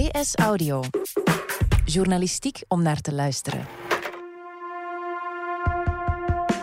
DS 0.00 0.34
Audio. 0.34 0.82
Journalistiek 1.84 2.62
om 2.68 2.82
naar 2.82 3.00
te 3.00 3.12
luisteren. 3.12 3.66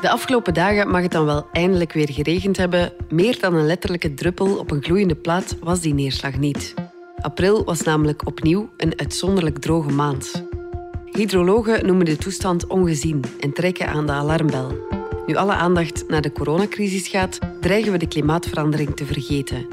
De 0.01 0.09
afgelopen 0.09 0.53
dagen 0.53 0.89
mag 0.89 1.01
het 1.01 1.11
dan 1.11 1.25
wel 1.25 1.47
eindelijk 1.51 1.93
weer 1.93 2.09
geregend 2.11 2.57
hebben. 2.57 2.93
Meer 3.09 3.39
dan 3.39 3.53
een 3.53 3.65
letterlijke 3.65 4.13
druppel 4.13 4.57
op 4.57 4.71
een 4.71 4.83
gloeiende 4.83 5.15
plaat 5.15 5.57
was 5.59 5.79
die 5.79 5.93
neerslag 5.93 6.37
niet. 6.37 6.73
April 7.21 7.63
was 7.63 7.81
namelijk 7.81 8.25
opnieuw 8.27 8.69
een 8.77 8.99
uitzonderlijk 8.99 9.57
droge 9.57 9.91
maand. 9.91 10.45
Hydrologen 11.11 11.85
noemen 11.85 12.05
de 12.05 12.17
toestand 12.17 12.67
ongezien 12.67 13.23
en 13.39 13.53
trekken 13.53 13.87
aan 13.87 14.05
de 14.05 14.11
alarmbel. 14.11 14.77
Nu 15.25 15.35
alle 15.35 15.53
aandacht 15.53 16.07
naar 16.07 16.21
de 16.21 16.31
coronacrisis 16.31 17.07
gaat, 17.07 17.39
dreigen 17.61 17.91
we 17.91 17.97
de 17.97 18.07
klimaatverandering 18.07 18.95
te 18.95 19.05
vergeten. 19.05 19.67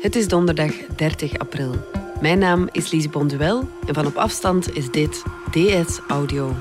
Het 0.00 0.16
is 0.16 0.28
donderdag 0.28 0.72
30 0.96 1.38
april. 1.38 1.74
Mijn 2.20 2.38
naam 2.38 2.68
is 2.72 2.90
Lise 2.90 3.08
Bonduel 3.08 3.68
en 3.86 3.94
van 3.94 4.06
op 4.06 4.16
afstand 4.16 4.76
is 4.76 4.90
dit 4.90 5.22
DS 5.50 6.00
Audio. 6.08 6.54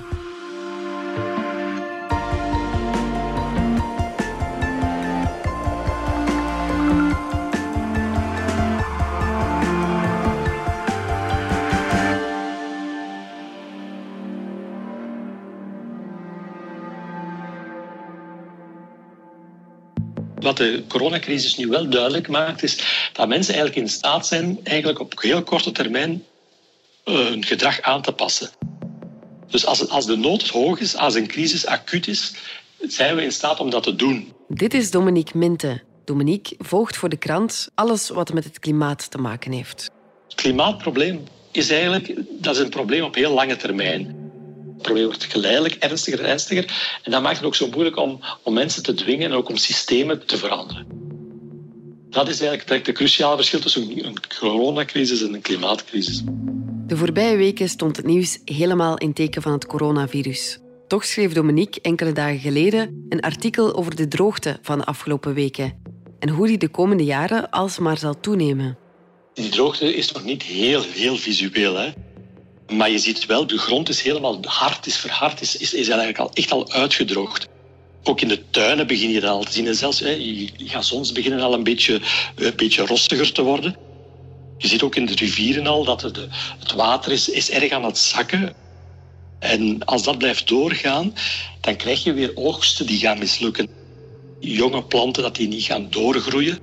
Wat 20.57 20.65
de 20.67 20.83
coronacrisis 20.87 21.57
nu 21.57 21.67
wel 21.67 21.89
duidelijk 21.89 22.27
maakt, 22.27 22.63
is 22.63 23.09
dat 23.13 23.27
mensen 23.27 23.53
eigenlijk 23.53 23.83
in 23.85 23.91
staat 23.91 24.27
zijn 24.27 24.59
eigenlijk 24.63 24.99
op 24.99 25.21
heel 25.21 25.43
korte 25.43 25.71
termijn 25.71 26.23
eh, 27.03 27.15
hun 27.15 27.45
gedrag 27.45 27.81
aan 27.81 28.01
te 28.01 28.11
passen. 28.11 28.49
Dus 29.47 29.65
als, 29.65 29.89
als 29.89 30.05
de 30.05 30.15
nood 30.15 30.47
hoog 30.47 30.79
is, 30.79 30.95
als 30.95 31.15
een 31.15 31.27
crisis 31.27 31.65
acuut 31.65 32.07
is, 32.07 32.33
zijn 32.87 33.15
we 33.15 33.23
in 33.23 33.31
staat 33.31 33.59
om 33.59 33.69
dat 33.69 33.83
te 33.83 33.95
doen. 33.95 34.33
Dit 34.47 34.73
is 34.73 34.91
Dominique 34.91 35.37
Minte. 35.37 35.81
Dominique 36.05 36.55
volgt 36.59 36.97
voor 36.97 37.09
de 37.09 37.17
krant 37.17 37.69
alles 37.75 38.09
wat 38.09 38.33
met 38.33 38.43
het 38.43 38.59
klimaat 38.59 39.11
te 39.11 39.17
maken 39.17 39.51
heeft. 39.51 39.91
Het 40.27 40.35
klimaatprobleem 40.35 41.23
is 41.51 41.69
eigenlijk 41.69 42.13
dat 42.29 42.55
is 42.55 42.61
een 42.61 42.69
probleem 42.69 43.03
op 43.03 43.15
heel 43.15 43.33
lange 43.33 43.55
termijn. 43.55 44.16
Het 44.77 44.85
probleem 44.85 45.05
wordt 45.05 45.23
geleidelijk 45.23 45.75
ernstiger 45.75 46.19
en 46.19 46.25
ernstiger. 46.25 46.99
En 47.03 47.11
dat 47.11 47.21
maakt 47.21 47.37
het 47.37 47.45
ook 47.45 47.55
zo 47.55 47.67
moeilijk 47.67 47.97
om, 47.97 48.19
om 48.43 48.53
mensen 48.53 48.83
te 48.83 48.93
dwingen 48.93 49.31
en 49.31 49.37
ook 49.37 49.49
om 49.49 49.57
systemen 49.57 50.25
te 50.25 50.37
veranderen. 50.37 50.85
Dat 52.09 52.27
is 52.29 52.41
eigenlijk 52.41 52.87
het 52.87 52.95
cruciale 52.95 53.35
verschil 53.35 53.59
tussen 53.59 54.05
een 54.05 54.17
coronacrisis 54.39 55.21
en 55.21 55.33
een 55.33 55.41
klimaatcrisis. 55.41 56.23
De 56.87 56.97
voorbije 56.97 57.37
weken 57.37 57.69
stond 57.69 57.97
het 57.97 58.05
nieuws 58.05 58.39
helemaal 58.45 58.97
in 58.97 59.13
teken 59.13 59.41
van 59.41 59.51
het 59.51 59.65
coronavirus. 59.65 60.59
Toch 60.87 61.05
schreef 61.05 61.33
Dominique 61.33 61.81
enkele 61.81 62.11
dagen 62.11 62.39
geleden 62.39 63.05
een 63.09 63.21
artikel 63.21 63.75
over 63.75 63.95
de 63.95 64.07
droogte 64.07 64.59
van 64.61 64.77
de 64.77 64.85
afgelopen 64.85 65.33
weken 65.33 65.81
en 66.19 66.29
hoe 66.29 66.47
die 66.47 66.57
de 66.57 66.67
komende 66.67 67.03
jaren 67.03 67.49
alsmaar 67.49 67.97
zal 67.97 68.19
toenemen. 68.19 68.77
Die 69.33 69.49
droogte 69.49 69.95
is 69.95 70.11
nog 70.11 70.23
niet 70.23 70.43
heel, 70.43 70.81
heel 70.81 71.15
visueel. 71.15 71.75
Hè? 71.75 71.89
Maar 72.71 72.89
je 72.89 72.99
ziet 72.99 73.25
wel, 73.25 73.47
de 73.47 73.57
grond 73.57 73.89
is 73.89 74.01
helemaal 74.01 74.39
hard, 74.41 74.85
is 74.85 74.97
verhard, 74.97 75.41
is, 75.41 75.57
is, 75.57 75.73
is 75.73 75.87
eigenlijk 75.87 76.19
al, 76.19 76.31
echt 76.33 76.51
al 76.51 76.71
uitgedroogd. 76.71 77.47
Ook 78.03 78.21
in 78.21 78.27
de 78.27 78.49
tuinen 78.49 78.87
begin 78.87 79.09
je 79.09 79.19
dat 79.19 79.29
al 79.29 79.43
te 79.43 79.51
zien. 79.51 79.67
En 79.67 79.75
zelfs 79.75 79.99
hè, 79.99 80.17
gazons 80.57 81.11
beginnen 81.11 81.39
al 81.39 81.53
een 81.53 81.63
beetje, 81.63 82.01
een 82.35 82.53
beetje 82.55 82.85
rostiger 82.85 83.31
te 83.31 83.41
worden. 83.41 83.75
Je 84.57 84.67
ziet 84.67 84.81
ook 84.81 84.95
in 84.95 85.05
de 85.05 85.15
rivieren 85.15 85.67
al 85.67 85.83
dat 85.83 86.01
het, 86.01 86.17
het 86.59 86.71
water 86.73 87.11
is, 87.11 87.29
is 87.29 87.49
erg 87.49 87.71
aan 87.71 87.83
het 87.83 87.97
zakken. 87.97 88.53
En 89.39 89.85
als 89.85 90.03
dat 90.03 90.17
blijft 90.17 90.47
doorgaan, 90.47 91.13
dan 91.61 91.75
krijg 91.75 92.03
je 92.03 92.13
weer 92.13 92.31
oogsten 92.35 92.85
die 92.85 92.99
gaan 92.99 93.19
mislukken. 93.19 93.67
Jonge 94.39 94.83
planten 94.83 95.23
dat 95.23 95.35
die 95.35 95.47
niet 95.47 95.63
gaan 95.63 95.87
doorgroeien. 95.89 96.59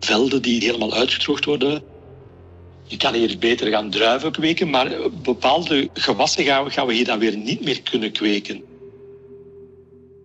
Velden 0.00 0.42
die 0.42 0.60
helemaal 0.60 0.94
uitgedroogd 0.94 1.44
worden. 1.44 1.82
Je 2.88 2.96
kan 2.96 3.14
hier 3.14 3.38
beter 3.38 3.70
gaan 3.70 3.90
druiven 3.90 4.32
kweken, 4.32 4.70
maar 4.70 5.10
bepaalde 5.22 5.88
gewassen 5.92 6.44
gaan 6.44 6.64
we, 6.64 6.70
gaan 6.70 6.86
we 6.86 6.94
hier 6.94 7.04
dan 7.04 7.18
weer 7.18 7.36
niet 7.36 7.64
meer 7.64 7.82
kunnen 7.82 8.12
kweken. 8.12 8.64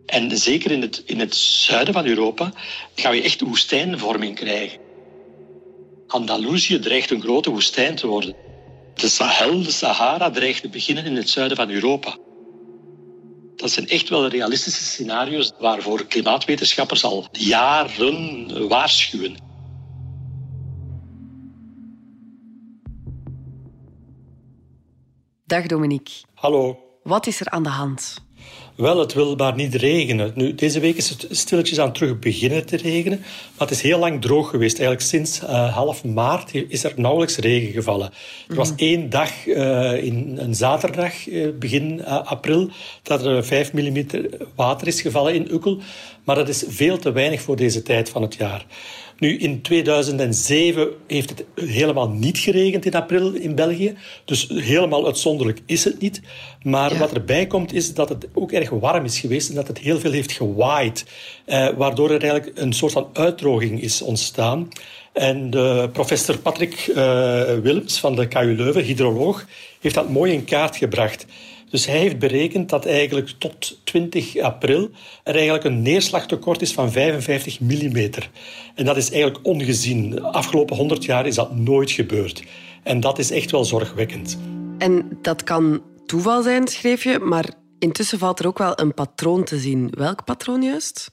En 0.06 0.38
zeker 0.38 0.72
in 0.72 0.82
het, 0.82 1.04
in 1.06 1.20
het 1.20 1.36
zuiden 1.36 1.94
van 1.94 2.06
Europa 2.06 2.54
ga 2.96 3.12
je 3.12 3.22
echt 3.22 3.42
woestijnvorming 3.42 4.36
krijgen. 4.36 4.80
Andalusië 6.08 6.80
dreigt 6.80 7.12
een 7.12 7.22
grote 7.22 7.50
woestijn 7.50 7.96
te 7.96 8.08
worden. 8.08 8.36
De 8.94 9.10
Sahel, 9.10 9.64
de 9.64 9.72
Sahara, 9.72 10.30
dreigt 10.30 10.62
te 10.62 10.70
beginnen 10.70 11.06
in 11.06 11.16
het 11.16 11.30
zuiden 11.30 11.58
van 11.58 11.70
Europa. 11.70 12.18
Dat 13.56 13.72
zijn 13.72 13.88
echt 13.88 14.10
wel 14.10 14.28
realistische 14.28 14.84
scenario's 14.84 15.52
waarvoor 15.60 16.06
klimaatwetenschappers 16.06 17.04
al 17.04 17.28
jaren 17.32 18.68
waarschuwen. 18.68 19.38
Dag 25.54 25.68
Dominique. 25.68 26.14
Hallo. 26.34 26.80
Wat 27.04 27.28
is 27.28 27.40
er 27.40 27.50
aan 27.50 27.64
de 27.64 27.70
hand? 27.70 28.22
Wel, 28.76 29.00
het 29.00 29.14
wil 29.14 29.36
maar 29.36 29.56
niet 29.56 29.76
regenen. 29.76 30.32
Nu, 30.36 30.56
deze 30.56 30.80
week 30.80 30.96
is 30.96 31.10
het 31.10 31.28
stilletjes 31.30 31.80
aan 31.80 31.94
terug 31.94 32.20
beginnen 32.20 32.66
te 32.66 32.78
regenen. 32.78 33.20
Maar 33.20 33.68
het 33.68 33.72
is 33.72 33.82
heel 33.82 34.00
lang 34.00 34.22
droog 34.22 34.50
geweest. 34.50 34.80
Eigenlijk 34.80 35.08
sinds 35.08 35.42
uh, 35.42 35.74
half 35.76 36.04
maart 36.04 36.54
is 36.54 36.84
er 36.84 36.94
nauwelijks 36.96 37.38
regen 37.38 37.72
gevallen. 37.72 38.12
Er 38.48 38.56
was 38.56 38.70
mhm. 38.70 38.80
één 38.80 39.10
dag, 39.10 39.46
uh, 39.46 40.04
in 40.04 40.38
een 40.38 40.56
zaterdag, 40.56 41.28
uh, 41.28 41.48
begin 41.60 42.06
april, 42.06 42.70
dat 43.04 43.26
er 43.26 43.46
5 43.46 43.74
mm 43.74 44.06
water 44.56 44.88
is 44.88 45.02
gevallen 45.02 45.34
in 45.34 45.54
Ukkel. 45.54 45.80
Maar 46.24 46.36
dat 46.36 46.50
is 46.50 46.64
veel 46.68 46.98
te 46.98 47.12
weinig 47.12 47.42
voor 47.42 47.56
deze 47.56 47.82
tijd 47.82 48.10
van 48.10 48.22
het 48.22 48.36
jaar. 48.36 48.66
Nu, 49.24 49.38
in 49.38 49.62
2007 49.62 50.90
heeft 51.08 51.30
het 51.30 51.46
helemaal 51.56 52.10
niet 52.10 52.38
geregend 52.38 52.86
in 52.86 52.94
april 52.94 53.34
in 53.34 53.56
België. 53.56 53.96
Dus 54.26 54.48
helemaal 54.50 55.06
uitzonderlijk 55.06 55.60
is 55.66 55.84
het 55.84 56.00
niet. 56.00 56.22
Maar 56.64 56.98
wat 56.98 57.14
erbij 57.14 57.48
komt, 57.48 57.74
is 57.74 57.94
dat 57.94 58.10
het 58.10 58.28
ook 58.34 58.52
erg 58.52 58.70
warm 58.70 59.06
is 59.06 59.20
geweest 59.20 59.50
en 59.50 59.56
dat 59.56 59.68
het 59.68 59.78
heel 59.78 60.00
veel 60.00 60.12
heeft 60.12 60.32
gewaaid. 60.32 61.06
Eh, 61.46 61.68
waardoor 61.78 62.12
er 62.12 62.24
eigenlijk 62.24 62.60
een 62.60 62.74
soort 62.74 62.92
van 62.92 63.10
uitdroging 63.14 63.82
is 63.82 64.02
ontstaan. 64.02 64.70
En 65.14 65.50
de 65.50 65.90
professor 65.94 66.38
Patrick 66.38 66.88
uh, 66.88 66.96
Willems 67.62 68.00
van 68.00 68.16
de 68.16 68.28
KU 68.28 68.56
Leuven, 68.56 68.84
hydroloog, 68.84 69.46
heeft 69.80 69.96
dat 69.96 70.10
mooi 70.10 70.34
in 70.34 70.46
kaart 70.46 70.76
gebracht. 70.76 71.26
Dus 71.74 71.86
hij 71.86 71.98
heeft 71.98 72.20
berekend 72.20 72.70
dat 72.70 72.86
eigenlijk 72.86 73.30
tot 73.38 73.78
20 73.84 74.38
april 74.38 74.90
er 75.24 75.34
eigenlijk 75.34 75.64
een 75.64 75.82
neerslagtekort 75.82 76.62
is 76.62 76.74
van 76.74 76.92
55 76.92 77.60
mm. 77.60 78.10
En 78.76 78.86
dat 78.86 78.98
is 78.98 79.12
eigenlijk 79.12 79.46
ongezien. 79.46 80.10
De 80.10 80.22
afgelopen 80.22 80.76
100 80.76 81.06
jaar 81.06 81.28
is 81.28 81.36
dat 81.36 81.56
nooit 81.56 81.92
gebeurd. 81.92 82.44
En 82.84 83.00
dat 83.00 83.20
is 83.20 83.32
echt 83.32 83.52
wel 83.52 83.66
zorgwekkend. 83.66 84.38
En 84.78 85.18
dat 85.22 85.44
kan 85.44 85.82
toeval 86.06 86.44
zijn, 86.44 86.68
schreef 86.68 87.04
je, 87.04 87.20
maar 87.20 87.50
intussen 87.80 88.20
valt 88.20 88.40
er 88.40 88.48
ook 88.48 88.58
wel 88.58 88.80
een 88.80 88.94
patroon 88.94 89.44
te 89.44 89.60
zien. 89.60 89.94
Welk 89.98 90.26
patroon 90.26 90.62
juist? 90.62 91.12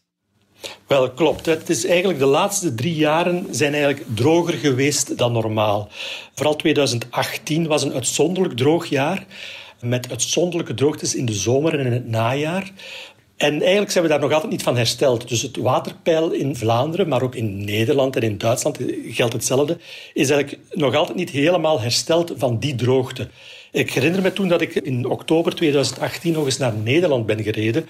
Wel, 0.86 1.10
klopt. 1.10 1.46
Het 1.46 1.68
is 1.68 1.86
eigenlijk 1.86 2.18
de 2.18 2.26
laatste 2.26 2.74
drie 2.74 2.94
jaren 2.94 3.46
zijn 3.50 3.74
eigenlijk 3.74 4.04
droger 4.14 4.54
geweest 4.54 5.18
dan 5.18 5.32
normaal. 5.32 5.88
Vooral 6.34 6.56
2018 6.56 7.66
was 7.66 7.82
een 7.82 7.92
uitzonderlijk 7.92 8.56
droog 8.56 8.86
jaar 8.86 9.26
met 9.80 10.10
uitzonderlijke 10.10 10.74
droogtes 10.74 11.14
in 11.14 11.24
de 11.24 11.32
zomer 11.32 11.78
en 11.78 11.86
in 11.86 11.92
het 11.92 12.08
najaar. 12.08 12.72
En 13.36 13.60
eigenlijk 13.60 13.90
zijn 13.90 14.04
we 14.04 14.10
daar 14.10 14.20
nog 14.20 14.32
altijd 14.32 14.50
niet 14.50 14.62
van 14.62 14.76
hersteld. 14.76 15.28
Dus 15.28 15.42
het 15.42 15.56
waterpeil 15.56 16.30
in 16.30 16.56
Vlaanderen, 16.56 17.08
maar 17.08 17.22
ook 17.22 17.34
in 17.34 17.64
Nederland 17.64 18.16
en 18.16 18.22
in 18.22 18.38
Duitsland 18.38 18.78
geldt 19.08 19.32
hetzelfde, 19.32 19.78
is 20.12 20.30
eigenlijk 20.30 20.62
nog 20.72 20.94
altijd 20.94 21.18
niet 21.18 21.30
helemaal 21.30 21.80
hersteld 21.80 22.32
van 22.36 22.58
die 22.58 22.74
droogte. 22.74 23.28
Ik 23.72 23.92
herinner 23.92 24.22
me 24.22 24.32
toen 24.32 24.48
dat 24.48 24.60
ik 24.60 24.74
in 24.74 25.06
oktober 25.06 25.54
2018 25.54 26.32
nog 26.32 26.44
eens 26.44 26.58
naar 26.58 26.74
Nederland 26.74 27.26
ben 27.26 27.42
gereden 27.42 27.88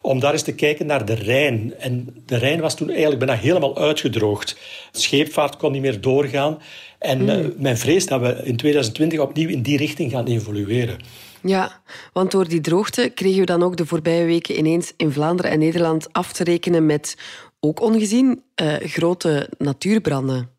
om 0.00 0.20
daar 0.20 0.32
eens 0.32 0.42
te 0.42 0.54
kijken 0.54 0.86
naar 0.86 1.04
de 1.04 1.14
Rijn. 1.14 1.74
En 1.78 2.22
de 2.26 2.36
Rijn 2.36 2.60
was 2.60 2.76
toen 2.76 2.88
eigenlijk 2.88 3.18
bijna 3.18 3.40
helemaal 3.40 3.78
uitgedroogd. 3.78 4.56
Scheepvaart 4.92 5.56
kon 5.56 5.72
niet 5.72 5.82
meer 5.82 6.00
doorgaan. 6.00 6.58
En 6.98 7.22
mm. 7.22 7.28
uh, 7.28 7.46
men 7.56 7.78
vreest 7.78 8.08
dat 8.08 8.20
we 8.20 8.40
in 8.44 8.56
2020 8.56 9.18
opnieuw 9.18 9.48
in 9.48 9.62
die 9.62 9.76
richting 9.76 10.10
gaan 10.10 10.26
evolueren. 10.26 10.98
Ja, 11.42 11.80
want 12.12 12.30
door 12.30 12.48
die 12.48 12.60
droogte 12.60 13.10
kregen 13.14 13.40
we 13.40 13.46
dan 13.46 13.62
ook 13.62 13.76
de 13.76 13.86
voorbije 13.86 14.24
weken 14.24 14.58
ineens 14.58 14.92
in 14.96 15.12
Vlaanderen 15.12 15.50
en 15.50 15.58
Nederland 15.58 16.12
af 16.12 16.32
te 16.32 16.44
rekenen 16.44 16.86
met, 16.86 17.16
ook 17.60 17.80
ongezien, 17.80 18.42
uh, 18.62 18.74
grote 18.78 19.48
natuurbranden. 19.58 20.50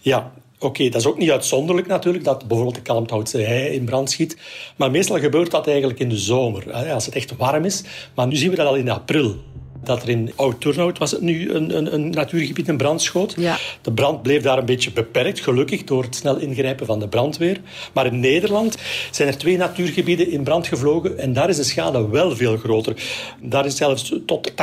Ja, 0.00 0.32
Oké, 0.62 0.88
dat 0.88 1.00
is 1.00 1.06
ook 1.06 1.18
niet 1.18 1.30
uitzonderlijk 1.30 1.86
natuurlijk, 1.86 2.24
dat 2.24 2.46
bijvoorbeeld 2.48 2.74
de 2.76 2.82
kalmthoutse 2.82 3.38
hei 3.38 3.74
in 3.74 3.84
brand 3.84 4.10
schiet. 4.10 4.36
Maar 4.76 4.90
meestal 4.90 5.18
gebeurt 5.18 5.50
dat 5.50 5.66
eigenlijk 5.66 5.98
in 5.98 6.08
de 6.08 6.16
zomer, 6.16 6.72
als 6.72 7.06
het 7.06 7.14
echt 7.14 7.36
warm 7.36 7.64
is. 7.64 7.82
Maar 8.14 8.26
nu 8.26 8.36
zien 8.36 8.50
we 8.50 8.56
dat 8.56 8.66
al 8.66 8.74
in 8.74 8.90
april. 8.90 9.36
Dat 9.84 10.02
er 10.02 10.08
in 10.08 10.32
Oud-Turnhout 10.36 10.98
was 10.98 11.10
het 11.10 11.20
nu 11.20 11.52
een, 11.52 11.76
een, 11.76 11.94
een, 11.94 12.10
natuurgebied 12.10 12.68
in 12.68 12.76
brand 12.76 13.02
schoot. 13.02 13.34
Ja. 13.36 13.56
De 13.82 13.92
brand 13.92 14.22
bleef 14.22 14.42
daar 14.42 14.58
een 14.58 14.64
beetje 14.64 14.92
beperkt, 14.92 15.40
gelukkig, 15.40 15.84
door 15.84 16.02
het 16.02 16.16
snel 16.16 16.36
ingrijpen 16.36 16.86
van 16.86 16.98
de 16.98 17.08
brandweer. 17.08 17.60
Maar 17.92 18.06
in 18.06 18.20
Nederland 18.20 18.76
zijn 19.10 19.28
er 19.28 19.38
twee 19.38 19.56
natuurgebieden 19.56 20.30
in 20.30 20.44
brand 20.44 20.66
gevlogen 20.66 21.18
en 21.18 21.32
daar 21.32 21.48
is 21.48 21.56
de 21.56 21.64
schade 21.64 22.08
wel 22.08 22.36
veel 22.36 22.56
groter. 22.56 22.94
Daar 23.40 23.66
is 23.66 23.76
zelfs 23.76 24.14
tot 24.26 24.50
80% 24.50 24.54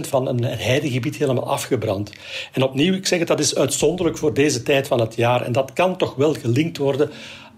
van 0.00 0.28
een 0.28 0.44
heidegebied 0.44 1.16
helemaal 1.16 1.48
afgebrand. 1.48 2.12
En 2.52 2.62
opnieuw, 2.62 2.94
ik 2.94 3.06
zeg 3.06 3.18
het, 3.18 3.28
dat 3.28 3.40
is 3.40 3.56
uitzonderlijk 3.56 4.18
voor 4.18 4.34
deze 4.34 4.62
tijd 4.62 4.86
van 4.86 5.00
het 5.00 5.14
jaar. 5.16 5.42
En 5.42 5.52
dat 5.52 5.72
kan 5.72 5.96
toch 5.96 6.14
wel 6.14 6.34
gelinkt 6.34 6.78
worden 6.78 7.10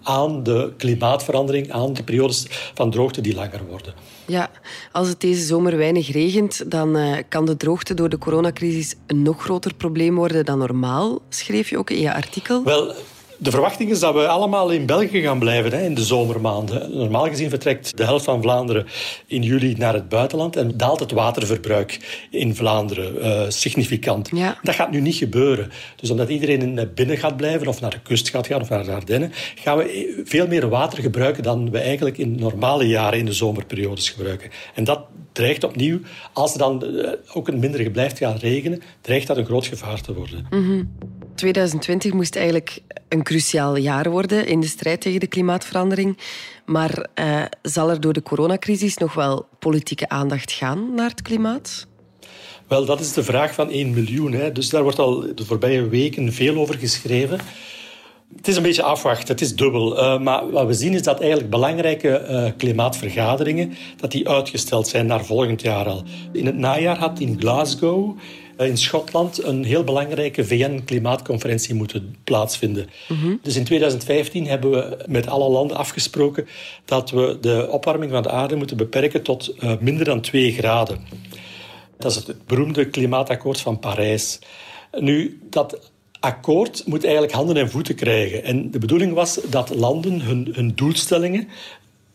aan 0.03 0.43
de 0.43 0.73
klimaatverandering, 0.77 1.73
aan 1.73 1.93
de 1.93 2.03
periodes 2.03 2.47
van 2.75 2.91
droogte 2.91 3.21
die 3.21 3.35
langer 3.35 3.61
worden. 3.69 3.95
Ja, 4.27 4.51
als 4.93 5.09
het 5.09 5.21
deze 5.21 5.43
zomer 5.43 5.77
weinig 5.77 6.13
regent, 6.13 6.71
dan 6.71 6.97
uh, 6.97 7.17
kan 7.29 7.47
de 7.47 7.57
droogte 7.57 7.95
door 7.95 8.09
de 8.09 8.19
coronacrisis 8.19 8.95
een 9.07 9.23
nog 9.23 9.43
groter 9.43 9.75
probleem 9.75 10.15
worden 10.15 10.45
dan 10.45 10.59
normaal, 10.59 11.21
schreef 11.29 11.71
je 11.71 11.79
ook 11.79 11.91
in 11.91 12.01
je 12.01 12.15
artikel. 12.15 12.65
Wel, 12.65 12.95
de 13.43 13.51
verwachting 13.51 13.91
is 13.91 14.01
dat 14.01 14.15
we 14.15 14.27
allemaal 14.27 14.71
in 14.71 14.87
België 14.87 15.21
gaan 15.21 15.39
blijven 15.39 15.73
hè, 15.73 15.85
in 15.85 15.95
de 15.95 16.05
zomermaanden. 16.05 16.97
Normaal 16.97 17.27
gezien 17.27 17.49
vertrekt 17.49 17.97
de 17.97 18.05
helft 18.05 18.25
van 18.25 18.43
Vlaanderen 18.43 18.87
in 19.27 19.43
juli 19.43 19.75
naar 19.79 19.95
het 19.95 20.09
buitenland 20.09 20.57
en 20.57 20.77
daalt 20.77 21.01
het 21.01 21.13
waterverbruik 21.13 22.27
in 22.31 22.55
Vlaanderen 22.55 23.17
uh, 23.17 23.43
significant. 23.49 24.29
Ja. 24.33 24.59
Dat 24.63 24.75
gaat 24.75 24.91
nu 24.91 25.01
niet 25.01 25.15
gebeuren. 25.15 25.71
Dus 25.97 26.11
omdat 26.11 26.29
iedereen 26.29 26.91
binnen 26.95 27.17
gaat 27.17 27.37
blijven 27.37 27.69
of 27.69 27.81
naar 27.81 27.91
de 27.91 28.01
kust 28.01 28.29
gaat 28.29 28.47
gaan 28.47 28.61
of 28.61 28.69
naar 28.69 28.85
de 28.85 28.93
Ardennen, 28.93 29.33
gaan 29.55 29.79
we 29.79 30.23
veel 30.25 30.47
meer 30.47 30.69
water 30.69 31.03
gebruiken 31.03 31.43
dan 31.43 31.71
we 31.71 31.79
eigenlijk 31.79 32.19
in 32.19 32.39
normale 32.39 32.89
jaren 32.89 33.19
in 33.19 33.25
de 33.25 33.33
zomerperiodes 33.33 34.11
gebruiken. 34.11 34.51
En 34.75 34.85
dat 34.85 35.01
dreigt 35.33 35.65
opnieuw, 35.65 35.99
als 36.33 36.53
er 36.53 36.59
dan 36.59 36.85
uh, 36.85 37.09
ook 37.35 37.49
een 37.49 37.59
minder 37.59 37.91
blijft 37.91 38.19
gaan 38.19 38.37
regenen, 38.37 38.83
dreigt 39.01 39.27
dat 39.27 39.37
een 39.37 39.45
groot 39.45 39.67
gevaar 39.67 40.01
te 40.01 40.15
worden. 40.15 40.47
Mm 40.51 40.67
-hmm. 40.67 40.91
2020 41.41 42.13
moest 42.13 42.37
eigenlijk 42.37 42.79
een 43.09 43.23
cruciaal 43.23 43.77
jaar 43.77 44.11
worden 44.11 44.47
in 44.47 44.61
de 44.61 44.67
strijd 44.67 45.01
tegen 45.01 45.21
de 45.21 45.27
klimaatverandering. 45.27 46.19
Maar 46.65 47.09
uh, 47.15 47.43
zal 47.63 47.91
er 47.91 48.01
door 48.01 48.13
de 48.13 48.23
coronacrisis 48.23 48.97
nog 48.97 49.15
wel 49.15 49.47
politieke 49.59 50.09
aandacht 50.09 50.53
gaan 50.53 50.95
naar 50.95 51.09
het 51.09 51.23
klimaat? 51.23 51.87
Wel, 52.69 52.85
dat 52.85 53.01
is 53.01 53.13
de 53.13 53.25
vraag 53.25 53.55
van 53.55 53.71
1 53.71 53.91
miljoen. 53.95 54.33
Hè. 54.33 54.53
Dus 54.53 54.69
daar 54.69 54.83
wordt 54.83 54.99
al 54.99 55.35
de 55.35 55.45
voorbije 55.45 55.89
weken 55.89 56.33
veel 56.33 56.57
over 56.57 56.79
geschreven. 56.79 57.41
Het 58.37 58.49
is 58.49 58.57
een 58.57 58.63
beetje 58.63 58.83
afwachten, 58.83 59.29
het 59.29 59.41
is 59.41 59.57
dubbel. 59.57 59.99
Uh, 59.99 60.21
maar 60.21 60.51
wat 60.51 60.67
we 60.67 60.73
zien 60.73 60.93
is 60.93 61.03
dat 61.03 61.21
eigenlijk 61.21 61.51
belangrijke 61.51 62.27
uh, 62.29 62.51
klimaatvergaderingen 62.57 63.73
dat 63.97 64.11
die 64.11 64.29
uitgesteld 64.29 64.89
zijn 64.89 65.07
naar 65.07 65.25
volgend 65.25 65.63
jaar 65.63 65.87
al. 65.87 66.03
In 66.33 66.47
het 66.47 66.57
najaar 66.57 66.99
had 66.99 67.21
in 67.21 67.37
Glasgow 67.41 68.19
in 68.67 68.79
Schotland 68.79 69.43
een 69.43 69.65
heel 69.65 69.85
belangrijke 69.85 70.45
VN-klimaatconferentie 70.45 71.75
moeten 71.75 72.17
plaatsvinden. 72.25 72.91
Mhm. 73.09 73.19
Mm 73.19 73.27
-hmm. 73.27 73.39
Dus 73.43 73.57
in 73.57 73.65
2015 73.65 74.47
hebben 74.47 74.71
we 74.71 74.97
met 75.07 75.27
alle 75.27 75.49
landen 75.49 75.77
afgesproken 75.77 76.47
dat 76.85 77.11
we 77.11 77.39
de 77.41 77.69
opwarming 77.71 78.11
van 78.11 78.23
de 78.23 78.31
aarde 78.31 78.57
moeten 78.57 78.77
beperken 78.77 79.23
tot 79.23 79.55
uh, 79.61 79.73
minder 79.81 80.05
dan 80.05 80.21
2 80.21 80.53
graden. 80.53 80.99
Dat 81.99 82.11
is 82.11 82.17
het 82.17 82.47
beroemde 82.47 82.87
klimaatakkoord 82.87 83.61
van 83.61 83.79
Parijs. 83.79 84.39
Nu, 84.93 85.41
dat 85.51 85.91
akkoord 86.21 86.83
moet 86.87 87.05
eigenlijk 87.05 87.35
handen 87.35 87.57
en 87.57 87.71
voeten 87.71 87.95
krijgen. 87.95 88.45
En 88.45 88.71
de 88.71 88.79
bedoeling 88.79 89.13
was 89.13 89.41
dat 89.49 89.75
landen 89.75 90.21
hun, 90.21 90.49
hun 90.53 90.73
doelstellingen 90.75 91.49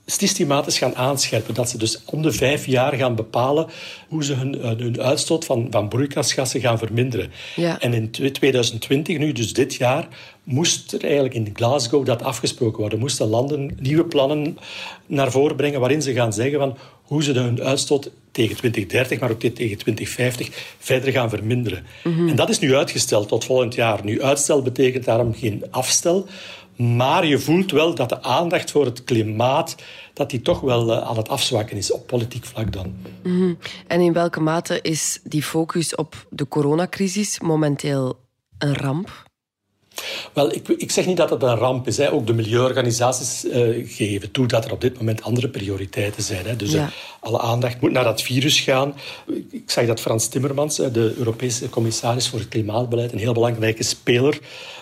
systematisch 0.06 0.78
gaan 0.78 0.96
aanscherpen. 0.96 1.54
Dat 1.54 1.70
ze 1.70 1.78
dus 1.78 2.02
om 2.06 2.22
de 2.22 2.32
vijf 2.32 2.66
jaar 2.66 2.94
gaan 2.94 3.16
bepalen 3.16 3.68
hoe 4.08 4.24
ze 4.24 4.34
hun, 4.34 4.54
hun 4.54 5.02
uitstoot 5.02 5.46
van, 5.46 5.68
van 5.70 5.88
broeikasgassen 5.88 6.62
gaan 6.62 6.78
verminderen. 6.78 7.32
Ja. 7.56 7.80
En 7.80 7.94
in 7.94 8.12
2020, 8.12 9.18
nu 9.18 9.32
dus 9.32 9.54
dit 9.54 9.76
jaar, 9.76 10.08
moest 10.44 10.94
er 10.94 11.04
eigenlijk 11.04 11.34
in 11.34 11.50
Glasgow 11.54 12.06
dat 12.06 12.24
afgesproken 12.24 12.80
worden. 12.80 13.00
Moesten 13.00 13.28
landen 13.28 13.78
nieuwe 13.80 14.06
plannen 14.06 14.58
naar 15.06 15.32
voren 15.32 15.56
brengen 15.56 15.80
waarin 15.80 16.02
ze 16.02 16.14
gaan 16.14 16.34
zeggen 16.34 16.60
van 16.60 16.78
hoe 17.02 17.24
ze 17.24 17.32
hun 17.32 17.62
uitstoot 17.62 18.12
tegen 18.32 18.56
2030, 18.56 19.20
maar 19.20 19.32
ook 19.32 19.40
tegen 19.40 19.78
2050 19.78 20.76
verder 20.80 21.12
gaan 21.12 21.30
verminderen. 21.30 21.86
Mhm. 22.04 22.10
Mm 22.10 22.20
-hmm. 22.20 22.30
En 22.30 22.36
dat 22.36 22.50
is 22.50 22.60
nu 22.60 22.76
uitgesteld 22.76 23.28
tot 23.28 23.46
volgend 23.46 23.76
jaar. 23.76 24.04
Nu, 24.04 24.22
uitstel 24.22 24.62
betekent 24.62 25.06
daarom 25.06 25.34
geen 25.34 25.64
afstel, 25.72 26.28
maar 26.76 27.26
je 27.26 27.40
voelt 27.40 27.72
wel 27.72 27.96
dat 27.96 28.10
de 28.10 28.22
aandacht 28.22 28.72
voor 28.72 28.86
het 28.86 29.04
klimaat 29.04 29.76
dat 30.14 30.30
die 30.30 30.42
toch 30.42 30.60
wel 30.60 30.92
uh, 30.92 31.02
aan 31.02 31.18
het 31.18 31.30
afzwakken 31.30 31.78
is, 31.78 31.92
op 31.92 32.08
politiek 32.08 32.46
vlak 32.46 32.74
dan. 32.74 32.96
-hmm. 33.24 33.58
En 33.88 34.02
in 34.02 34.14
welke 34.14 34.40
mate 34.40 34.82
is 34.82 35.20
die 35.24 35.44
focus 35.44 35.96
op 35.96 36.28
de 36.30 36.48
coronacrisis 36.48 37.40
momenteel 37.40 38.20
een 38.58 38.76
ramp? 38.76 39.25
Wel, 40.34 40.54
ik, 40.54 40.68
ik, 40.68 40.92
zeg 40.92 41.06
niet 41.06 41.18
dat 41.18 41.30
het 41.30 41.44
een 41.44 41.56
ramp 41.56 41.88
is. 41.88 41.98
Hè. 41.98 42.12
Ook 42.12 42.28
de 42.28 42.34
milieuorganisaties 42.34 43.46
uh, 43.46 43.88
geven 43.88 44.32
toe 44.32 44.48
dat 44.48 44.66
er 44.66 44.72
op 44.72 44.82
dit 44.82 44.98
moment 44.98 45.22
andere 45.22 45.50
prioriteiten 45.50 46.24
zijn. 46.24 46.46
Hè. 46.46 46.56
Dus 46.56 46.72
ja. 46.72 46.84
uh, 46.84 46.88
alle 47.20 47.40
aandacht 47.40 47.82
moet 47.82 47.92
naar 47.92 48.04
dat 48.04 48.22
virus 48.22 48.60
gaan. 48.60 48.96
Ik 49.52 49.72
zag 49.72 49.86
dat 49.86 50.00
Frans 50.00 50.28
Timmermans, 50.28 50.76
de 50.76 51.14
Europese 51.18 51.70
commissaris 51.70 52.28
voor 52.28 52.40
het 52.40 52.48
klimaatbeleid, 52.48 53.12
een 53.12 53.20
heel 53.20 53.34
belangrijke 53.34 53.84
speler 53.84 54.40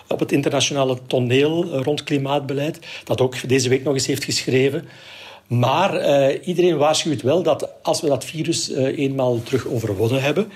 op 0.08 0.20
het 0.20 0.32
internationale 0.32 0.98
toneel 1.06 1.82
rond 1.82 2.04
klimaatbeleid, 2.04 2.78
dat 3.04 3.20
ook 3.20 3.48
deze 3.48 3.68
week 3.68 3.84
nog 3.84 3.94
eens 3.94 4.06
heeft 4.06 4.24
geschreven. 4.24 4.88
Maar 5.46 6.00
uh, 6.00 6.46
iedereen 6.46 6.76
waarschuwt 6.76 7.22
wel 7.22 7.42
dat 7.42 7.68
als 7.82 8.00
we 8.00 8.08
dat 8.08 8.24
virus 8.24 8.70
eenmaal 8.72 9.42
terug 9.42 9.66
overwonnen 9.66 10.22
hebben, 10.22 10.52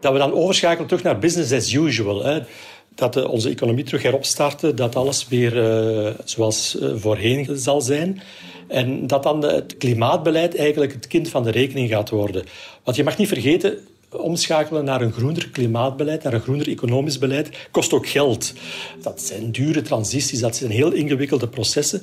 dat 0.00 0.12
we 0.12 0.18
dan 0.18 0.32
overschakelen 0.32 0.86
terug 0.86 1.02
naar 1.02 1.18
business 1.18 1.52
as 1.52 1.72
usual. 1.72 2.24
Hè 2.24 2.40
dat 2.94 3.16
uh, 3.16 3.30
onze 3.30 3.48
economie 3.48 3.84
terug 3.84 4.02
heropstarten, 4.02 4.76
dat 4.76 4.96
alles 4.96 5.28
weer 5.28 5.56
uh, 5.56 6.10
zoals 6.24 6.76
uh, 6.80 6.92
voorheen 6.96 7.48
zal 7.58 7.80
zijn. 7.80 8.20
En 8.68 9.06
dat 9.06 9.22
dan 9.22 9.44
het 9.44 9.76
klimaatbeleid 9.76 10.56
eigenlijk 10.56 10.92
het 10.92 11.06
kind 11.06 11.28
van 11.28 11.42
de 11.42 11.50
rekening 11.50 11.88
gaat 11.88 12.10
worden. 12.10 12.44
Want 12.84 12.96
je 12.96 13.04
mag 13.04 13.18
niet 13.18 13.28
vergeten, 13.28 13.78
omschakelen 14.10 14.84
naar 14.84 15.00
een 15.00 15.12
groener 15.12 15.48
klimaatbeleid, 15.48 16.22
naar 16.22 16.32
een 16.32 16.40
groener 16.40 16.68
economisch 16.68 17.18
beleid, 17.18 17.68
kost 17.70 17.92
ook 17.92 18.08
geld. 18.08 18.52
Dat 19.02 19.22
zijn 19.22 19.52
dure 19.52 19.82
transities, 19.82 20.40
dat 20.40 20.56
zijn 20.56 20.70
heel 20.70 20.92
ingewikkelde 20.92 21.48
processen. 21.48 22.02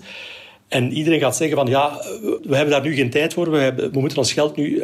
En 0.68 0.94
iedereen 0.94 1.20
gaat 1.20 1.36
zeggen 1.36 1.58
van 1.58 1.68
ja, 1.68 2.02
we 2.44 2.56
hebben 2.56 2.70
daar 2.70 2.82
nu 2.82 2.96
geen 2.96 3.10
tijd 3.10 3.34
voor. 3.34 3.52
We, 3.52 3.58
hebben, 3.58 3.92
we 3.92 4.00
moeten 4.00 4.18
ons 4.18 4.34
geld 4.34 4.56
nu 4.56 4.84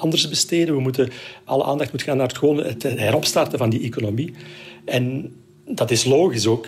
anders 0.00 0.28
besteden. 0.28 0.74
We 0.74 0.80
moeten, 0.80 1.10
alle 1.44 1.64
aandacht 1.64 1.92
moet 1.92 2.02
gaan 2.02 2.16
naar 2.16 2.40
het, 2.40 2.82
het 2.82 2.98
heropstarten 2.98 3.58
van 3.58 3.70
die 3.70 3.82
economie. 3.82 4.34
En 4.84 5.34
dat 5.66 5.90
is 5.90 6.04
logisch 6.04 6.46
ook. 6.46 6.66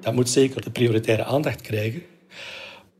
Dat 0.00 0.14
moet 0.14 0.30
zeker 0.30 0.62
de 0.62 0.70
prioritaire 0.70 1.24
aandacht 1.24 1.60
krijgen. 1.60 2.02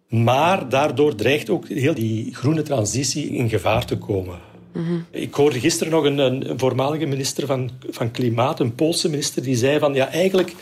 Maar 0.08 0.68
daardoor 0.68 1.14
dreigt 1.14 1.50
ook 1.50 1.68
heel 1.68 1.94
die 1.94 2.34
groene 2.34 2.62
transitie 2.62 3.30
in 3.30 3.48
gevaar 3.48 3.84
te 3.84 3.98
komen. 3.98 4.38
Mm 4.72 4.84
-hmm. 4.84 5.04
Ik 5.10 5.34
hoorde 5.34 5.60
gisteren 5.60 5.92
nog 5.92 6.04
een, 6.04 6.18
een, 6.18 6.58
voormalige 6.58 7.06
minister 7.06 7.46
van, 7.46 7.70
van 7.90 8.10
Klimaat, 8.10 8.60
een 8.60 8.74
Poolse 8.74 9.08
minister, 9.08 9.42
die 9.42 9.56
zei 9.56 9.78
van 9.78 9.94
ja, 9.94 10.08
eigenlijk 10.08 10.54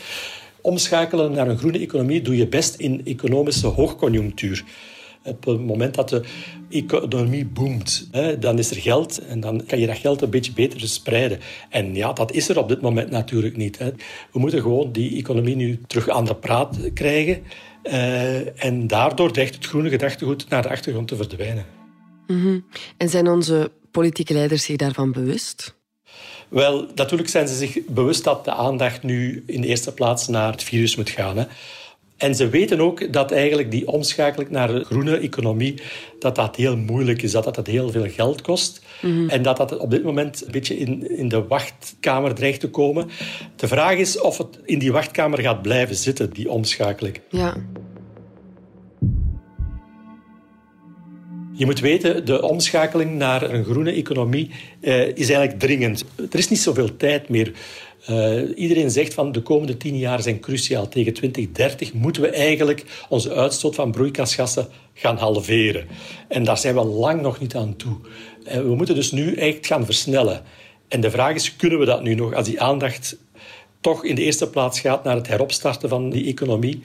omschakelen 0.61 1.31
naar 1.31 1.47
een 1.47 1.57
groene 1.57 1.79
economie 1.79 2.21
doe 2.21 2.37
je 2.37 2.47
best 2.47 2.75
in 2.75 3.01
economische 3.05 3.67
hoogconjunctuur. 3.67 4.63
Op 5.23 5.45
het 5.45 5.59
moment 5.59 5.95
dat 5.95 6.09
de 6.09 6.23
economie 6.69 7.45
boomt, 7.45 8.07
hè, 8.11 8.39
dan 8.39 8.57
is 8.57 8.71
er 8.71 8.77
geld 8.77 9.25
en 9.25 9.39
dan 9.39 9.65
kan 9.65 9.79
je 9.79 9.87
dat 9.87 9.97
geld 9.97 10.21
een 10.21 10.29
beetje 10.29 10.51
beter 10.51 10.87
spreiden. 10.87 11.39
En 11.69 11.95
ja, 11.95 12.13
dat 12.13 12.31
is 12.31 12.49
er 12.49 12.57
op 12.57 12.67
dit 12.67 12.81
moment 12.81 13.09
natuurlijk 13.09 13.57
niet. 13.57 13.77
Hè. 13.77 13.91
We 14.31 14.39
moeten 14.39 14.61
gewoon 14.61 14.91
die 14.91 15.17
economie 15.17 15.55
nu 15.55 15.79
terug 15.87 16.09
aan 16.09 16.25
de 16.25 16.35
praat 16.35 16.77
krijgen. 16.93 17.43
Uh, 17.83 18.63
en 18.65 18.87
daardoor 18.87 19.31
dreigt 19.31 19.55
het 19.55 19.65
groene 19.65 19.89
gedachtegoed 19.89 20.49
naar 20.49 20.61
de 20.61 20.69
achtergrond 20.69 21.07
te 21.07 21.15
verdwijnen. 21.15 21.65
Mm 22.27 22.41
-hmm. 22.41 22.65
En 22.97 23.09
zijn 23.09 23.27
onze 23.27 23.71
politieke 23.91 24.33
leiders 24.33 24.63
zich 24.63 24.75
daarvan 24.75 25.11
bewust? 25.11 25.75
Wel, 26.49 26.87
natuurlijk 26.95 27.29
zijn 27.29 27.47
ze 27.47 27.55
zich 27.55 27.85
bewust 27.85 28.23
dat 28.23 28.45
de 28.45 28.53
aandacht 28.53 29.03
nu 29.03 29.43
in 29.45 29.61
de 29.61 29.67
eerste 29.67 29.93
plaats 29.93 30.27
naar 30.27 30.51
het 30.51 30.63
virus 30.63 30.95
moet 30.95 31.09
gaan. 31.09 31.37
Hè. 31.37 31.45
En 32.21 32.35
ze 32.35 32.49
weten 32.49 32.79
ook 32.79 33.13
dat 33.13 33.31
eigenlijk 33.31 33.71
die 33.71 33.87
omschakeling 33.87 34.49
naar 34.49 34.67
de 34.67 34.83
groene 34.83 35.17
economie, 35.17 35.81
dat 36.19 36.35
dat 36.35 36.55
heel 36.55 36.77
moeilijk 36.77 37.21
is, 37.21 37.31
dat 37.31 37.55
dat 37.55 37.67
heel 37.67 37.91
veel 37.91 38.09
geld 38.09 38.41
kost. 38.41 38.81
Mhm. 39.01 39.11
Mm 39.11 39.19
-hmm. 39.19 39.29
En 39.29 39.41
dat 39.41 39.57
dat 39.57 39.77
op 39.77 39.91
dit 39.91 40.03
moment 40.03 40.45
een 40.45 40.51
beetje 40.51 40.77
in, 40.77 41.17
in 41.17 41.29
de 41.29 41.47
wachtkamer 41.47 42.33
dreigt 42.33 42.59
te 42.59 42.69
komen. 42.69 43.09
De 43.55 43.67
vraag 43.67 43.95
is 43.97 44.19
of 44.19 44.37
het 44.37 44.59
in 44.65 44.79
die 44.79 44.91
wachtkamer 44.91 45.39
gaat 45.39 45.61
blijven 45.61 45.95
zitten, 45.95 46.29
die 46.33 46.49
omschakeling. 46.49 47.19
Ja. 47.29 47.55
Je 51.53 51.65
moet 51.65 51.79
weten, 51.79 52.25
de 52.25 52.41
omschakeling 52.41 53.11
naar 53.11 53.51
een 53.51 53.63
groene 53.63 53.91
economie 53.91 54.49
uh, 54.81 55.07
is 55.07 55.29
eigenlijk 55.29 55.59
dringend. 55.59 56.05
Er 56.31 56.39
is 56.39 56.49
niet 56.49 56.59
zoveel 56.59 56.97
tijd 56.97 57.29
meer. 57.29 57.51
Uh, 58.09 58.57
iedereen 58.57 58.91
zegt 58.91 59.13
van 59.13 59.31
de 59.31 59.41
komende 59.41 59.77
tien 59.77 59.97
jaar 59.97 60.21
zijn 60.21 60.39
cruciaal. 60.39 60.87
Tegen 60.87 61.13
2030 61.13 61.93
moeten 61.93 62.21
we 62.21 62.27
eigenlijk 62.27 62.83
onze 63.09 63.33
uitstoot 63.33 63.75
van 63.75 63.91
broeikasgassen 63.91 64.67
gaan 64.93 65.17
halveren. 65.17 65.87
En 66.27 66.43
daar 66.43 66.57
zijn 66.57 66.75
we 66.75 66.83
lang 66.83 67.21
nog 67.21 67.39
niet 67.39 67.55
aan 67.55 67.75
toe. 67.75 67.97
Uh, 68.47 68.53
we 68.53 68.75
moeten 68.75 68.95
dus 68.95 69.11
nu 69.11 69.33
echt 69.33 69.67
gaan 69.67 69.85
versnellen. 69.85 70.41
En 70.87 71.01
de 71.01 71.11
vraag 71.11 71.35
is, 71.35 71.55
kunnen 71.55 71.79
we 71.79 71.85
dat 71.85 72.03
nu 72.03 72.15
nog, 72.15 72.33
als 72.33 72.45
die 72.45 72.61
aandacht 72.61 73.17
toch 73.81 74.05
in 74.05 74.15
de 74.15 74.21
eerste 74.21 74.49
plaats 74.49 74.79
gaat 74.79 75.03
naar 75.03 75.15
het 75.15 75.27
heropstarten 75.27 75.89
van 75.89 76.09
die 76.09 76.25
economie, 76.25 76.81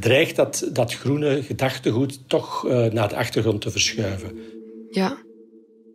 dreigt 0.00 0.36
dat, 0.36 0.68
dat 0.72 0.94
groene 0.94 1.42
gedachtegoed 1.42 2.20
toch 2.26 2.64
uh, 2.66 2.86
naar 2.86 3.08
de 3.08 3.16
achtergrond 3.16 3.60
te 3.60 3.70
verschuiven. 3.70 4.38
Ja. 4.90 5.18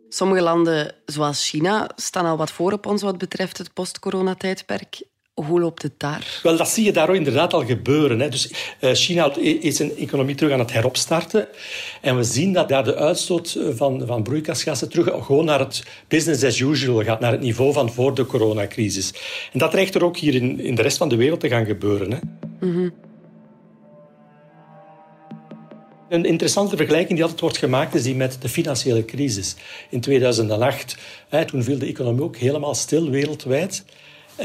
Sommige 0.08 0.42
landen, 0.42 0.94
zoals 1.04 1.48
China, 1.48 1.90
staan 1.96 2.26
al 2.26 2.36
wat 2.36 2.50
voor 2.50 2.72
op 2.72 2.86
ons 2.86 3.02
wat 3.02 3.18
betreft 3.18 3.58
het 3.58 3.72
post-coronatijdperk. 3.72 5.02
Hoe 5.34 5.60
loopt 5.60 5.82
het 5.82 5.92
daar? 5.96 6.40
Wel, 6.42 6.56
dat 6.56 6.68
zie 6.68 6.84
je 6.84 6.92
daar 6.92 7.08
ook 7.08 7.14
inderdaad 7.14 7.52
al 7.52 7.64
gebeuren. 7.64 8.20
Hè. 8.20 8.28
Dus, 8.28 8.52
uh, 8.80 8.90
China 8.92 9.34
is 9.36 9.76
zijn 9.76 9.96
economie 9.96 10.34
terug 10.34 10.52
aan 10.52 10.58
het 10.58 10.72
heropstarten. 10.72 11.48
En 12.00 12.16
we 12.16 12.24
zien 12.24 12.52
dat 12.52 12.68
daar 12.68 12.84
de 12.84 12.96
uitstoot 12.96 13.58
van, 13.70 14.02
van 14.06 14.22
broeikasgassen 14.22 14.88
terug 14.88 15.24
gewoon 15.24 15.44
naar 15.44 15.58
het 15.58 15.82
business 16.08 16.44
as 16.44 16.58
usual 16.58 17.04
gaat, 17.04 17.20
naar 17.20 17.32
het 17.32 17.40
niveau 17.40 17.72
van 17.72 17.92
voor 17.92 18.14
de 18.14 18.26
coronacrisis. 18.26 19.12
En 19.52 19.58
dat 19.58 19.70
dreigt 19.70 19.94
er 19.94 20.04
ook 20.04 20.16
hier 20.16 20.34
in, 20.34 20.60
in 20.60 20.74
de 20.74 20.82
rest 20.82 20.96
van 20.96 21.08
de 21.08 21.16
wereld 21.16 21.40
te 21.40 21.48
gaan 21.48 21.66
gebeuren. 21.66 22.12
Hè. 22.12 22.18
Mm 22.66 22.92
Een 26.08 26.24
interessante 26.24 26.76
vergelijking 26.76 27.12
die 27.12 27.22
altijd 27.22 27.40
wordt 27.40 27.58
gemaakt 27.58 27.94
is 27.94 28.02
die 28.02 28.14
met 28.14 28.36
de 28.40 28.48
financiële 28.48 29.04
crisis 29.04 29.56
in 29.90 30.00
2008. 30.00 30.96
Toen 31.46 31.62
viel 31.62 31.78
de 31.78 31.86
economie 31.86 32.22
ook 32.22 32.36
helemaal 32.36 32.74
stil 32.74 33.10
wereldwijd. 33.10 33.84
Eh, 34.38 34.44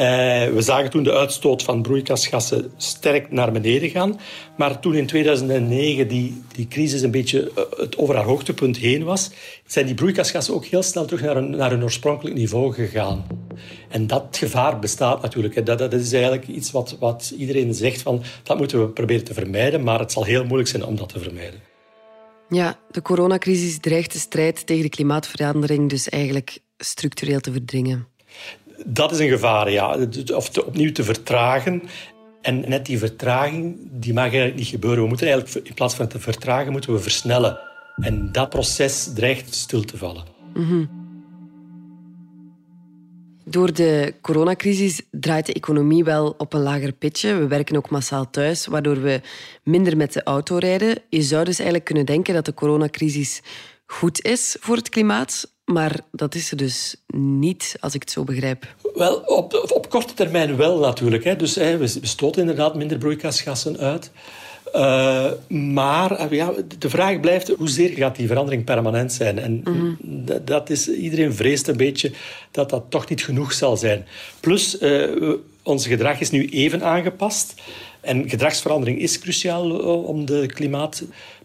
we 0.54 0.62
zagen 0.62 0.90
toen 0.90 1.04
de 1.04 1.14
uitstoot 1.14 1.64
van 1.64 1.82
broeikasgassen 1.82 2.72
sterk 2.78 3.32
naar 3.32 3.52
beneden 3.52 3.90
gaan. 3.90 4.20
Maar 4.58 4.80
toen 4.80 4.96
in 4.96 5.06
2009 5.06 6.08
die, 6.08 6.44
die 6.56 6.68
crisis 6.68 7.02
een 7.02 7.12
beetje 7.12 7.52
eh, 7.56 7.64
het 7.78 7.98
over 7.98 8.16
haar 8.16 8.24
hoogtepunt 8.24 8.78
heen 8.78 9.04
was, 9.04 9.30
zijn 9.66 9.86
die 9.86 9.96
broeikasgassen 9.96 10.54
ook 10.54 10.66
heel 10.66 10.84
snel 10.84 11.06
terug 11.06 11.22
naar 11.22 11.36
hun, 11.36 11.50
naar 11.50 11.70
hun 11.70 11.84
oorspronkelijk 11.84 12.36
niveau 12.36 12.74
gegaan. 12.74 13.26
En 13.90 14.08
dat 14.08 14.38
gevaar 14.38 14.80
bestaat 14.80 15.22
natuurlijk. 15.22 15.66
Dat, 15.66 15.78
dat 15.78 15.94
is 15.94 16.14
eigenlijk 16.14 16.48
iets 16.48 16.72
wat, 16.72 16.96
wat 17.00 17.34
iedereen 17.38 17.74
zegt 17.74 18.02
van 18.02 18.24
dat 18.44 18.58
moeten 18.58 18.80
we 18.80 18.88
proberen 18.88 19.24
te 19.24 19.34
vermijden, 19.34 19.84
maar 19.84 20.00
het 20.00 20.12
zal 20.12 20.24
heel 20.24 20.44
moeilijk 20.44 20.70
zijn 20.70 20.86
om 20.86 20.96
dat 20.96 21.10
te 21.10 21.20
vermijden. 21.20 21.60
Ja, 22.50 22.80
de 22.92 23.02
coronacrisis 23.02 23.80
dreigt 23.80 24.14
de 24.14 24.20
strijd 24.20 24.66
tegen 24.66 24.84
de 24.84 24.90
klimaatverandering 24.90 25.90
dus 25.90 26.10
eigenlijk 26.10 26.60
structureel 26.78 27.40
te 27.40 27.52
verdringen. 27.52 28.08
Dat 28.86 29.12
is 29.12 29.20
een 29.20 29.30
gevaar, 29.30 29.72
ja. 29.72 29.98
Of 30.34 30.58
opnieuw 30.58 30.92
te 30.92 31.04
vertragen. 31.04 31.84
En 32.42 32.70
net 32.70 32.86
die 32.86 32.98
vertraging, 32.98 33.78
die 33.92 34.14
mag 34.14 34.24
eigenlijk 34.24 34.56
niet 34.56 34.68
gebeuren. 34.68 35.02
We 35.02 35.08
moeten 35.08 35.28
eigenlijk, 35.28 35.68
in 35.68 35.74
plaats 35.74 35.96
van 35.96 36.08
te 36.08 36.20
vertragen, 36.20 36.72
moeten 36.72 36.94
we 36.94 37.00
versnellen. 37.00 37.60
En 37.96 38.32
dat 38.32 38.50
proces 38.50 39.14
dreigt 39.14 39.54
stil 39.56 39.82
te 39.82 39.98
vallen. 39.98 40.24
Door 43.46 43.74
de 43.74 44.14
coronacrisis 44.22 45.02
draait 45.12 45.46
de 45.46 45.54
economie 45.54 46.04
wel 46.04 46.36
op 46.38 46.54
een 46.54 46.62
lager 46.62 46.92
pitje. 46.92 47.34
We 47.34 47.48
werken 47.48 47.76
ook 47.76 47.90
massaal 47.90 48.30
thuis, 48.30 48.66
waardoor 48.66 49.02
we 49.02 49.22
minder 49.64 49.98
met 49.98 50.14
de 50.14 50.24
auto 50.24 50.58
rijden. 50.58 50.98
Je 51.10 51.22
zou 51.22 51.44
dus 51.44 51.56
eigenlijk 51.56 51.86
kunnen 51.86 52.06
denken 52.06 52.34
dat 52.34 52.46
de 52.46 52.54
coronacrisis 52.54 53.42
goed 53.86 54.22
is 54.22 54.58
voor 54.60 54.76
het 54.76 54.90
klimaat. 54.90 55.53
Maar 55.66 56.00
dat 56.12 56.36
is 56.36 56.52
er 56.52 56.58
dus 56.58 56.96
niet, 57.16 57.76
als 57.80 57.94
ik 57.94 58.02
het 58.02 58.12
zo 58.12 58.24
begrijp. 58.24 58.76
Wel, 58.94 59.16
op, 59.16 59.72
op 59.74 59.90
korte 59.90 60.14
termijn 60.14 60.56
wel 60.56 60.80
natuurlijk. 60.80 61.24
Hè. 61.24 61.36
Dus 61.36 61.56
hè, 61.56 61.78
we 61.78 61.88
stoten 62.02 62.42
inderdaad 62.42 62.76
minder 62.76 62.98
broeikasgassen 62.98 63.78
uit. 63.78 64.12
Uh, 64.76 65.32
maar 65.48 66.12
eh, 66.12 66.32
ja, 66.32 66.54
de 66.78 66.90
vraag 66.90 67.20
blijft, 67.20 67.48
hoezeer 67.48 67.90
gaat 67.90 68.16
die 68.16 68.28
verandering 68.28 68.64
permanent 68.64 69.14
zijn? 69.14 69.40
En 69.40 69.62
mm 69.64 69.98
dat 70.46 70.70
is, 70.70 70.90
iedereen 70.90 71.34
vreest 71.34 71.68
een 71.68 71.78
beetje 71.78 72.12
dat 72.52 72.70
dat 72.70 72.84
toch 72.90 73.10
niet 73.10 73.24
genoeg 73.24 73.54
zal 73.54 73.78
zijn. 73.78 74.06
Plus, 74.40 74.82
uh, 74.82 75.34
ons 75.64 75.88
gedrag 75.88 76.20
is 76.20 76.30
nu 76.30 76.50
even 76.50 76.84
aangepast. 76.84 77.54
En 78.02 78.30
gedragsverandering 78.30 79.00
is 79.00 79.20
cruciaal 79.20 79.72
om 80.04 80.26
de 80.26 80.50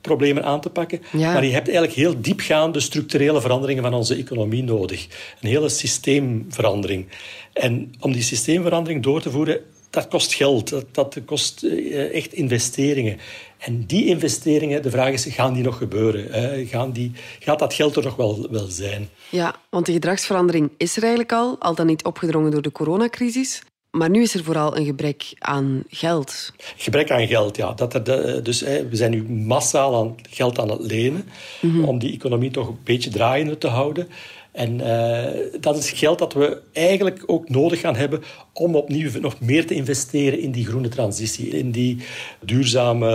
klimaatproblemen 0.00 0.44
aan 0.44 0.60
te 0.60 0.70
pakken. 0.70 1.00
Maar 1.12 1.44
je 1.44 1.52
hebt 1.52 1.68
eigenlijk 1.68 1.96
heel 1.96 2.20
diepgaande 2.20 2.80
structurele 2.80 3.40
veranderingen 3.40 3.82
van 3.82 3.94
onze 3.94 4.14
economie 4.14 4.62
nodig. 4.62 5.06
Een 5.40 5.48
hele 5.48 5.68
systeemverandering. 5.68 7.06
En 7.52 7.92
om 8.00 8.12
die 8.12 8.22
systeemverandering 8.22 9.02
door 9.02 9.20
te 9.20 9.30
voeren, 9.30 9.60
dat 9.90 10.08
kost 10.08 10.34
geld, 10.34 10.68
dat, 10.68 10.84
dat 10.92 11.18
kost 11.24 11.62
eh, 11.62 12.14
echt 12.14 12.32
investeringen. 12.32 13.18
En 13.58 13.84
die 13.86 14.06
investeringen, 14.06 14.82
de 14.82 14.90
vraag 14.90 15.12
is, 15.12 15.24
gaan 15.24 15.54
die 15.54 15.62
nog 15.62 15.78
gebeuren? 15.78 16.66
Gaan 16.66 16.92
die, 16.92 17.12
gaat 17.38 17.58
dat 17.58 17.74
geld 17.74 17.96
er 17.96 18.02
nog 18.02 18.16
wel, 18.16 18.46
wel 18.50 18.66
zijn? 18.66 19.08
Ja, 19.30 19.54
want 19.70 19.86
de 19.86 19.92
gedragsverandering 19.92 20.70
is 20.76 20.96
er 20.96 21.02
eigenlijk 21.02 21.32
al, 21.32 21.56
al 21.58 21.74
dan 21.74 21.86
niet 21.86 22.04
opgedrongen 22.04 22.50
door 22.50 22.62
de 22.62 22.72
coronacrisis. 22.72 23.62
Maar 23.90 24.10
nu 24.10 24.22
is 24.22 24.34
er 24.34 24.44
vooral 24.44 24.76
een 24.76 24.84
gebrek 24.84 25.32
aan 25.38 25.82
geld. 25.88 26.52
Gebrek 26.76 27.10
aan 27.10 27.26
geld, 27.26 27.56
ja. 27.56 27.72
Dat 27.72 27.94
er 27.94 28.42
dus, 28.42 28.60
we 28.60 28.88
zijn 28.90 29.10
nu 29.10 29.22
massaal 29.28 29.96
aan 29.96 30.14
geld 30.30 30.58
aan 30.58 30.70
het 30.70 30.80
lenen 30.80 31.28
mhm. 31.60 31.84
om 31.84 31.98
die 31.98 32.12
economie 32.12 32.50
toch 32.50 32.68
een 32.68 32.78
beetje 32.84 33.10
draaiende 33.10 33.58
te 33.58 33.66
houden. 33.68 34.08
En 34.52 34.80
uh, 34.80 35.60
dat 35.60 35.76
is 35.76 35.90
geld 35.90 36.18
dat 36.18 36.32
we 36.32 36.60
eigenlijk 36.72 37.22
ook 37.26 37.48
nodig 37.48 37.80
gaan 37.80 37.96
hebben 37.96 38.22
om 38.52 38.76
opnieuw 38.76 39.20
nog 39.20 39.40
meer 39.40 39.66
te 39.66 39.74
investeren 39.74 40.40
in 40.40 40.50
die 40.50 40.66
groene 40.66 40.88
transitie, 40.88 41.48
in 41.48 41.70
die 41.70 41.98
duurzame 42.40 43.10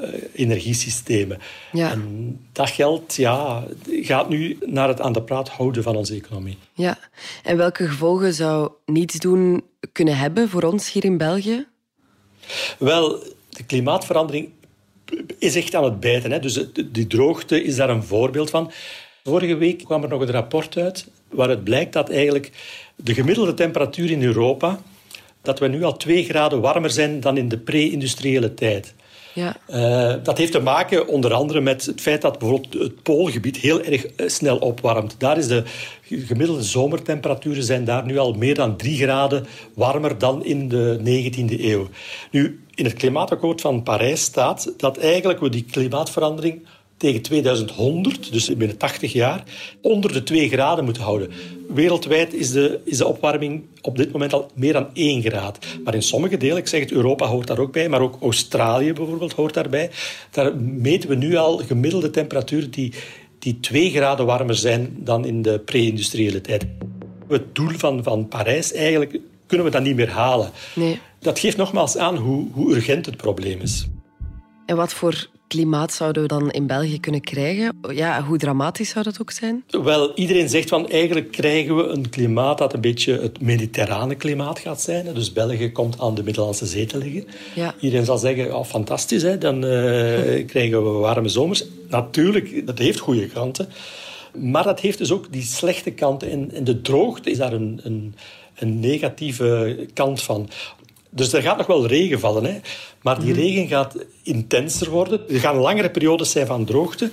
uh, 0.00 0.22
energiesystemen. 0.32 1.38
Ja. 1.72 1.90
En 1.90 2.40
dat 2.52 2.70
geld 2.70 3.16
ja, 3.16 3.64
gaat 3.88 4.28
nu 4.28 4.58
naar 4.66 4.88
het 4.88 5.00
aan 5.00 5.12
de 5.12 5.22
praat 5.22 5.48
houden 5.48 5.82
van 5.82 5.96
onze 5.96 6.14
economie. 6.14 6.58
Ja, 6.74 6.98
en 7.42 7.56
welke 7.56 7.88
gevolgen 7.88 8.34
zou 8.34 8.70
niets 8.86 9.18
doen 9.18 9.62
kunnen 9.92 10.16
hebben 10.16 10.48
voor 10.48 10.62
ons 10.62 10.92
hier 10.92 11.04
in 11.04 11.18
België? 11.18 11.66
Wel, 12.78 13.22
de 13.48 13.64
klimaatverandering 13.66 14.48
is 15.38 15.54
echt 15.54 15.74
aan 15.74 15.84
het 15.84 16.00
bijten. 16.00 16.30
Hè. 16.30 16.38
Dus 16.38 16.64
die 16.86 17.06
droogte 17.06 17.64
is 17.64 17.76
daar 17.76 17.90
een 17.90 18.04
voorbeeld 18.04 18.50
van. 18.50 18.70
Vorige 19.24 19.56
week 19.56 19.84
kwam 19.84 20.02
er 20.02 20.08
nog 20.08 20.20
een 20.20 20.30
rapport 20.30 20.76
uit 20.76 21.06
waaruit 21.30 21.64
blijkt 21.64 21.92
dat 21.92 22.10
eigenlijk 22.10 22.50
de 22.96 23.14
gemiddelde 23.14 23.54
temperatuur 23.54 24.10
in 24.10 24.22
Europa, 24.22 24.80
dat 25.42 25.58
we 25.58 25.68
nu 25.68 25.82
al 25.82 25.96
twee 25.96 26.24
graden 26.24 26.60
warmer 26.60 26.90
zijn 26.90 27.20
dan 27.20 27.36
in 27.36 27.48
de 27.48 27.58
pre-industriële 27.58 28.54
tijd. 28.54 28.94
Ja. 29.34 29.56
Uh, 29.68 30.14
dat 30.22 30.38
heeft 30.38 30.52
te 30.52 30.60
maken 30.60 31.08
onder 31.08 31.32
andere 31.32 31.60
met 31.60 31.86
het 31.86 32.00
feit 32.00 32.22
dat 32.22 32.38
bijvoorbeeld 32.38 32.74
het 32.74 33.02
poolgebied 33.02 33.56
heel 33.56 33.82
erg 33.82 34.06
eh, 34.06 34.28
snel 34.28 34.56
opwarmt. 34.58 35.14
Daar 35.18 35.38
is 35.38 35.46
de 35.46 35.62
gemiddelde 36.02 36.62
zomertemperaturen 36.62 37.62
zijn 37.62 37.84
daar 37.84 38.04
nu 38.04 38.18
al 38.18 38.32
meer 38.32 38.54
dan 38.54 38.76
drie 38.76 38.96
graden 38.96 39.46
warmer 39.74 40.18
dan 40.18 40.44
in 40.44 40.68
de 40.68 40.98
19e 40.98 41.60
eeuw. 41.60 41.88
Nu, 42.30 42.60
in 42.74 42.84
het 42.84 42.94
klimaatakkoord 42.94 43.60
van 43.60 43.82
Parijs 43.82 44.22
staat 44.22 44.72
dat 44.76 44.98
eigenlijk 44.98 45.40
we 45.40 45.48
die 45.48 45.64
klimaatverandering 45.70 46.66
tegen 47.02 47.22
2100, 47.22 48.32
dus 48.32 48.56
binnen 48.56 48.76
80 48.76 49.12
jaar, 49.12 49.44
onder 49.80 50.12
de 50.12 50.22
2 50.22 50.48
graden 50.48 50.84
moeten 50.84 51.02
houden. 51.02 51.30
Wereldwijd 51.74 52.34
is 52.34 52.50
de, 52.50 52.80
is 52.84 52.96
de 52.96 53.06
opwarming 53.06 53.62
op 53.80 53.96
dit 53.96 54.12
moment 54.12 54.32
al 54.32 54.50
meer 54.54 54.72
dan 54.72 54.86
1 54.92 55.22
graad. 55.22 55.58
Maar 55.84 55.94
in 55.94 56.02
sommige 56.02 56.36
delen, 56.36 56.56
ik 56.56 56.66
zeg 56.66 56.80
het, 56.80 56.92
Europa 56.92 57.26
hoort 57.26 57.46
daar 57.46 57.58
ook 57.58 57.72
bij, 57.72 57.88
maar 57.88 58.00
ook 58.00 58.18
Australië 58.20 58.92
bijvoorbeeld 58.92 59.32
hoort 59.32 59.54
daarbij. 59.54 59.90
Daar 60.30 60.56
meten 60.56 61.08
we 61.08 61.14
nu 61.14 61.36
al 61.36 61.56
gemiddelde 61.56 62.10
temperaturen 62.10 62.70
die, 62.70 62.92
die 63.38 63.60
2 63.60 63.90
graden 63.90 64.26
warmer 64.26 64.56
zijn 64.56 64.96
dan 64.98 65.24
in 65.24 65.42
de 65.42 65.58
pre-industriële 65.58 66.40
tijd. 66.40 66.66
Het 67.28 67.54
doel 67.54 67.70
van, 67.76 68.02
van 68.02 68.28
Parijs 68.28 68.72
eigenlijk 68.72 69.20
kunnen 69.46 69.66
we 69.66 69.72
dat 69.72 69.82
niet 69.82 69.96
meer 69.96 70.10
halen. 70.10 70.50
Nee. 70.74 71.00
Dat 71.18 71.38
geeft 71.38 71.56
nogmaals 71.56 71.96
aan 71.96 72.16
hoe, 72.16 72.46
hoe 72.52 72.74
urgent 72.74 73.06
het 73.06 73.16
probleem 73.16 73.60
is. 73.60 73.86
En 74.66 74.76
wat 74.76 74.92
voor 74.92 75.30
klimaat 75.52 75.92
zouden 75.92 76.22
we 76.22 76.28
dan 76.28 76.50
in 76.50 76.66
België 76.66 77.00
kunnen 77.00 77.20
krijgen? 77.20 77.78
Ja, 77.90 78.24
hoe 78.24 78.38
dramatisch 78.38 78.88
zou 78.88 79.04
dat 79.04 79.20
ook 79.20 79.30
zijn? 79.30 79.64
Wel, 79.68 80.14
iedereen 80.14 80.48
zegt 80.48 80.68
van 80.68 80.88
eigenlijk 80.88 81.30
krijgen 81.30 81.76
we 81.76 81.82
een 81.82 82.08
klimaat 82.10 82.58
dat 82.58 82.72
een 82.72 82.80
beetje 82.80 83.20
het 83.20 83.40
mediterrane 83.40 84.14
klimaat 84.14 84.58
gaat 84.58 84.80
zijn. 84.80 85.14
Dus 85.14 85.32
België 85.32 85.72
komt 85.72 86.00
aan 86.00 86.14
de 86.14 86.22
Middellandse 86.22 86.66
Zee 86.66 86.86
te 86.86 86.98
liggen. 86.98 87.24
Ja. 87.54 87.74
Iedereen 87.80 88.04
zal 88.04 88.18
zeggen, 88.18 88.56
oh, 88.56 88.64
fantastisch, 88.64 89.22
hè? 89.22 89.38
dan 89.38 89.54
uh, 89.54 90.46
krijgen 90.46 90.84
we 90.84 90.98
warme 90.98 91.28
zomers. 91.28 91.64
Natuurlijk, 91.88 92.66
dat 92.66 92.78
heeft 92.78 92.98
goede 92.98 93.26
kanten. 93.26 93.68
Maar 94.38 94.64
dat 94.64 94.80
heeft 94.80 94.98
dus 94.98 95.12
ook 95.12 95.32
die 95.32 95.42
slechte 95.42 95.90
kanten. 95.90 96.30
En, 96.30 96.50
en 96.54 96.64
de 96.64 96.80
droogte 96.80 97.30
is 97.30 97.38
daar 97.38 97.52
een, 97.52 97.80
een, 97.82 98.14
een 98.54 98.80
negatieve 98.80 99.78
kant 99.94 100.22
van. 100.22 100.48
Dus 101.14 101.32
er 101.32 101.42
gaat 101.42 101.56
nog 101.56 101.66
wel 101.66 101.86
regen 101.86 102.20
vallen. 102.20 102.44
Hè? 102.44 102.60
Maar 103.02 103.20
die 103.20 103.32
mhm. 103.32 103.40
regen 103.40 103.66
gaat 103.66 103.96
intenser 104.22 104.90
worden. 104.90 105.28
Er 105.28 105.40
gaan 105.40 105.56
langere 105.56 105.90
periodes 105.90 106.30
zijn 106.30 106.46
van 106.46 106.64
droogte. 106.64 107.10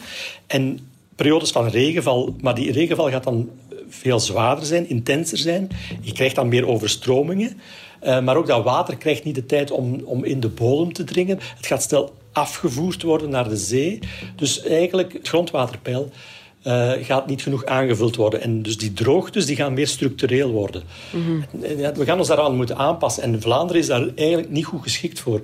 En 0.48 0.80
periodes 1.16 1.52
van 1.52 1.68
regenval. 1.68 2.36
Maar 2.42 2.56
die 2.56 2.72
regenval 2.72 3.10
gaat 3.10 3.24
dan 3.24 3.50
veel 3.90 4.20
zwaarder 4.20 4.66
zijn, 4.66 4.90
intenser 4.90 5.38
zijn. 5.38 5.70
Je 6.02 6.12
krijgt 6.12 6.36
dan 6.36 6.48
meer 6.48 6.68
overstromingen. 6.68 7.60
Uh, 8.04 8.22
maar 8.22 8.38
ook 8.38 8.48
dat 8.48 8.64
water 8.64 8.98
krijgt 8.98 9.24
niet 9.24 9.36
de 9.36 9.46
tijd 9.46 9.72
om, 9.72 10.02
om 10.04 10.24
in 10.24 10.40
de 10.40 10.48
bodem 10.48 10.94
te 10.94 11.04
dringen. 11.04 11.40
Het 11.58 11.66
gaat 11.66 11.84
snel 11.84 12.14
afgevoerd 12.32 13.02
worden 13.02 13.30
naar 13.30 13.50
de 13.50 13.58
zee. 13.58 14.00
Dus 14.36 14.62
eigenlijk 14.62 15.14
het 15.14 15.28
grondwaterpeil 15.28 16.10
uh, 16.64 16.92
gaat 17.02 17.28
niet 17.28 17.42
genoeg 17.42 17.66
aangevuld 17.66 18.16
worden. 18.16 18.42
En 18.42 18.62
dus 18.62 18.78
die 18.78 18.94
droogtes 18.94 19.46
die 19.46 19.56
gaan 19.56 19.74
meer 19.74 19.88
structureel 19.88 20.52
worden. 20.52 20.84
Mhm. 21.12 21.62
We 21.94 22.06
gaan 22.06 22.18
ons 22.18 22.28
daaraan 22.28 22.56
moeten 22.56 22.78
aanpassen. 22.78 23.24
En 23.24 23.42
Vlaanderen 23.42 23.82
is 23.82 23.88
daar 23.88 24.08
eigenlijk 24.16 24.50
niet 24.50 24.66
goed 24.66 24.82
geschikt 24.82 25.20
voor 25.20 25.42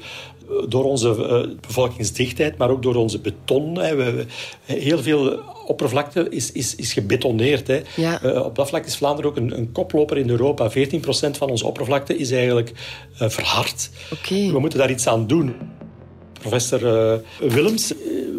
door 0.67 0.83
onze 0.83 1.15
uh, 1.17 1.57
bevolkingsdichtheid, 1.67 2.57
maar 2.57 2.69
ook 2.69 2.83
door 2.83 2.95
onze 2.95 3.19
beton. 3.19 3.79
Hè. 3.79 3.95
We, 3.95 4.25
heel 4.65 4.99
veel 4.99 5.39
oppervlakte 5.67 6.29
is, 6.29 6.51
is, 6.51 6.75
is 6.75 6.93
gebetoneerd. 6.93 7.67
Hè. 7.67 7.81
Ja. 7.95 8.23
Uh, 8.23 8.45
op 8.45 8.55
dat 8.55 8.67
vlak 8.67 8.85
is 8.85 8.95
Vlaanderen 8.95 9.29
ook 9.29 9.37
een, 9.37 9.57
een 9.57 9.71
koploper 9.71 10.17
in 10.17 10.29
Europa. 10.29 10.71
14% 10.71 10.73
van 11.31 11.49
onze 11.49 11.65
oppervlakte 11.65 12.17
is 12.17 12.31
eigenlijk 12.31 12.71
verhard. 13.13 13.89
Okay. 14.13 14.51
We 14.51 14.59
moeten 14.59 14.79
daar 14.79 14.91
iets 14.91 15.07
aan 15.07 15.27
doen. 15.27 15.55
Professor 16.49 17.21
Willems 17.39 17.93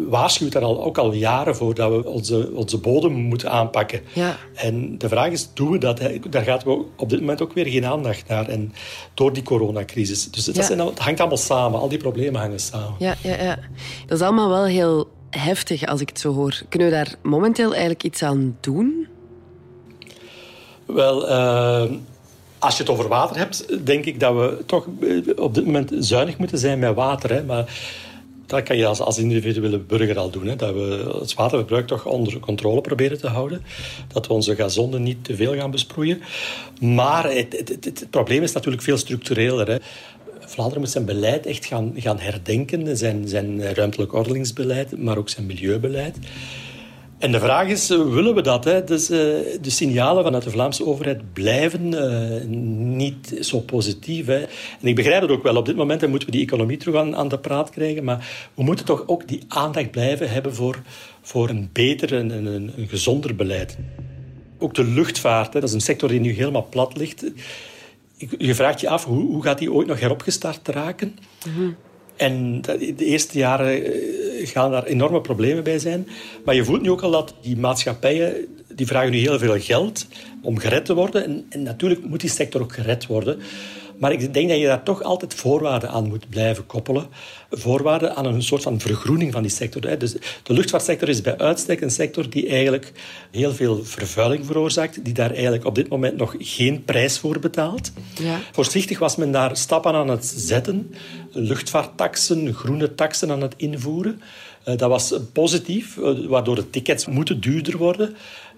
waarschuwt 0.09 0.51
daar 0.51 0.63
al, 0.63 0.83
ook 0.83 0.97
al 0.97 1.13
jaren 1.13 1.55
voor 1.55 1.75
dat 1.75 1.91
we 1.91 2.05
onze, 2.05 2.51
onze 2.53 2.77
bodem 2.77 3.11
moeten 3.11 3.51
aanpakken. 3.51 4.01
Ja. 4.13 4.37
En 4.53 4.97
de 4.97 5.09
vraag 5.09 5.31
is, 5.31 5.49
doen 5.53 5.71
we 5.71 5.77
dat? 5.77 6.01
Daar 6.29 6.43
gaat 6.43 6.63
we 6.63 6.85
op 6.95 7.09
dit 7.09 7.19
moment 7.19 7.41
ook 7.41 7.53
weer 7.53 7.67
geen 7.67 7.85
aandacht 7.85 8.27
naar. 8.27 8.49
En 8.49 8.73
door 9.13 9.33
die 9.33 9.43
coronacrisis. 9.43 10.31
Dus 10.31 10.45
dat 10.45 10.55
ja. 10.55 10.63
zijn, 10.63 10.79
het 10.79 10.99
hangt 10.99 11.19
allemaal 11.19 11.37
samen. 11.37 11.79
Al 11.79 11.89
die 11.89 11.97
problemen 11.97 12.41
hangen 12.41 12.59
samen. 12.59 12.95
Ja, 12.99 13.15
ja, 13.23 13.43
ja. 13.43 13.59
Dat 14.05 14.19
is 14.19 14.25
allemaal 14.25 14.49
wel 14.49 14.65
heel 14.65 15.07
heftig 15.29 15.85
als 15.85 16.01
ik 16.01 16.09
het 16.09 16.19
zo 16.19 16.33
hoor. 16.33 16.61
Kunnen 16.69 16.87
we 16.87 16.93
daar 16.93 17.15
momenteel 17.21 17.69
eigenlijk 17.69 18.03
iets 18.03 18.23
aan 18.23 18.57
doen? 18.61 19.07
Wel... 20.85 21.29
Uh, 21.29 21.83
als 22.59 22.77
je 22.77 22.83
het 22.83 22.91
over 22.91 23.07
water 23.07 23.37
hebt, 23.37 23.85
denk 23.85 24.05
ik 24.05 24.19
dat 24.19 24.33
we 24.35 24.63
toch 24.65 24.87
op 25.35 25.53
dit 25.53 25.65
moment 25.65 25.91
zuinig 25.99 26.37
moeten 26.37 26.57
zijn 26.57 26.79
met 26.79 26.95
water. 26.95 27.33
Hè. 27.33 27.43
Maar 27.43 27.65
dat 28.45 28.63
kan 28.63 28.77
je 28.77 28.85
als, 28.85 28.99
als 28.99 29.17
individuele 29.17 29.77
burger 29.77 30.17
al 30.17 30.29
doen. 30.29 30.47
Hè. 30.47 30.55
Dat 30.55 30.73
we 30.73 31.17
het 31.19 31.33
waterverbruik 31.33 31.87
toch 31.87 32.05
onder 32.05 32.39
controle 32.39 32.81
proberen 32.81 33.17
te 33.17 33.27
houden. 33.27 33.61
Dat 34.13 34.27
we 34.27 34.33
onze 34.33 34.55
gazonden 34.55 35.03
niet 35.03 35.23
te 35.23 35.35
veel 35.35 35.55
gaan 35.55 35.71
besproeien. 35.71 36.21
Maar 36.79 37.31
het, 37.31 37.57
het, 37.57 37.85
het, 37.85 38.07
probleem 38.09 38.43
is 38.43 38.51
natuurlijk 38.51 38.83
veel 38.83 38.97
structureler. 38.97 39.67
Hè. 39.67 39.77
Vlaanderen 40.39 40.81
moet 40.81 40.91
zijn 40.91 41.05
beleid 41.05 41.45
echt 41.45 41.65
gaan, 41.65 41.93
gaan 41.95 42.19
herdenken. 42.19 42.97
Zijn, 42.97 43.27
zijn 43.27 43.73
ruimtelijk 43.73 44.13
ordelingsbeleid, 44.13 44.97
maar 44.97 45.17
ook 45.17 45.29
zijn 45.29 45.45
milieubeleid. 45.45 46.17
En 47.17 47.31
de 47.31 47.39
vraag 47.39 47.67
is, 47.67 47.89
eh, 47.89 48.13
willen 48.13 48.35
we 48.35 48.41
dat? 48.41 48.63
Hè? 48.63 48.83
Dus, 48.83 49.09
uh, 49.09 49.17
de 49.61 49.69
signalen 49.69 50.23
vanuit 50.23 50.43
de 50.43 50.49
Vlaamse 50.49 50.85
overheid 50.85 51.33
blijven 51.33 51.93
uh, 51.93 52.45
niet 52.95 53.37
zo 53.39 53.59
positief. 53.59 54.25
Hè? 54.25 54.39
En 54.81 54.87
ik 54.87 54.95
begrijp 54.95 55.21
het 55.21 55.31
ook 55.31 55.43
wel. 55.43 55.55
Op 55.55 55.65
dit 55.65 55.75
moment 55.75 56.07
moeten 56.07 56.29
we 56.29 56.35
die 56.35 56.45
economie 56.45 56.77
terug 56.77 56.95
aan, 56.95 57.15
aan 57.15 57.27
de 57.27 57.39
praat 57.39 57.69
krijgen. 57.69 58.03
Maar 58.03 58.49
we 58.53 58.63
moeten 58.63 58.85
toch 58.85 59.03
ook 59.07 59.27
die 59.27 59.41
aandacht 59.47 59.91
blijven 59.91 60.29
hebben 60.29 60.55
voor, 60.55 60.81
voor 61.21 61.49
een 61.49 61.69
beter 61.73 62.15
en 62.15 62.29
een, 62.29 62.45
een, 62.45 62.87
gezonder 62.87 63.35
beleid. 63.35 63.77
Ook 64.59 64.73
de 64.73 64.83
luchtvaart, 64.83 65.53
hè? 65.53 65.59
dat 65.59 65.69
is 65.69 65.75
een 65.75 65.81
sector 65.81 66.09
die 66.09 66.19
nu 66.19 66.31
helemaal 66.31 66.67
plat 66.69 66.97
ligt. 66.97 67.31
Je 68.37 68.55
vraagt 68.55 68.79
je 68.79 68.89
af, 68.89 69.05
hoe, 69.05 69.31
hoe 69.31 69.43
gaat 69.43 69.57
die 69.57 69.71
ooit 69.71 69.87
nog 69.87 69.99
heropgestart 69.99 70.67
raken? 70.67 71.17
Mm 71.47 71.75
En 72.15 72.61
de 72.61 73.05
eerste 73.05 73.37
jaren 73.37 73.83
gaan 74.45 74.71
daar 74.71 74.83
enorme 74.83 75.21
problemen 75.21 75.63
bij 75.63 75.79
zijn. 75.79 76.07
Maar 76.45 76.55
je 76.55 76.63
voelt 76.63 76.81
nu 76.81 76.91
ook 76.91 77.01
al 77.01 77.11
dat 77.11 77.33
die 77.41 77.57
maatschappijen 77.57 78.47
die 78.75 78.87
vragen 78.87 79.11
nu 79.11 79.17
heel 79.17 79.39
veel 79.39 79.59
geld 79.59 80.07
om 80.41 80.57
gered 80.57 80.85
te 80.85 80.93
worden. 80.93 81.23
En, 81.23 81.45
en 81.49 81.63
natuurlijk 81.63 82.05
moet 82.05 82.21
die 82.21 82.29
sector 82.29 82.61
ook 82.61 82.73
gered 82.73 83.05
worden. 83.05 83.39
Maar 83.99 84.11
ik 84.11 84.33
denk 84.33 84.49
dat 84.49 84.59
je 84.59 84.65
daar 84.65 84.83
toch 84.83 85.03
altijd 85.03 85.33
voorwaarden 85.33 85.89
aan 85.89 86.07
moet 86.07 86.29
blijven 86.29 86.65
koppelen. 86.65 87.05
Voorwaarden 87.51 88.15
aan 88.15 88.25
een 88.25 88.43
soort 88.43 88.63
van 88.63 88.79
vergroening 88.79 89.33
van 89.33 89.41
die 89.41 89.51
sector. 89.51 89.97
Dus 89.97 90.15
de 90.43 90.53
luchtvaartsector 90.53 91.09
is 91.09 91.21
bij 91.21 91.37
uitstek 91.37 91.81
een 91.81 91.91
sector 91.91 92.29
die 92.29 92.47
eigenlijk 92.47 92.91
heel 93.31 93.53
veel 93.53 93.83
vervuiling 93.83 94.45
veroorzaakt, 94.45 95.05
die 95.05 95.13
daar 95.13 95.31
eigenlijk 95.31 95.65
op 95.65 95.75
dit 95.75 95.89
moment 95.89 96.17
nog 96.17 96.35
geen 96.39 96.83
prijs 96.83 97.19
voor 97.19 97.39
betaalt. 97.39 97.91
Ja. 98.21 98.39
Voorzichtig 98.51 98.99
was 98.99 99.15
men 99.15 99.31
daar 99.31 99.57
stappen 99.57 99.93
aan 99.93 100.09
het 100.09 100.25
zetten. 100.25 100.93
Luchtvaarttaxen, 101.31 102.53
groene 102.53 102.95
taxen 102.95 103.31
aan 103.31 103.41
het 103.41 103.53
invoeren. 103.57 104.21
Eh, 104.63 104.77
dat 104.77 104.89
was 104.89 105.13
positief, 105.33 105.97
eh, 105.97 106.25
waardoor 106.27 106.55
de 106.55 106.69
tickets 106.69 107.05
moeten 107.05 107.39
duurder 107.39 107.77
worden. 107.77 108.15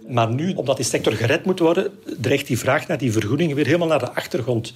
Maar 0.07 0.33
nu, 0.33 0.53
omdat 0.53 0.75
die 0.77 0.85
sector 0.85 1.13
gered 1.13 1.45
moet 1.45 1.59
worden, 1.59 1.91
dreigt 2.17 2.47
die 2.47 2.59
vraag 2.59 2.87
naar 2.87 2.97
die 2.97 3.11
vergoeding 3.11 3.53
weer 3.53 3.65
helemaal 3.65 3.87
naar 3.87 3.99
de 3.99 4.13
achtergrond 4.13 4.73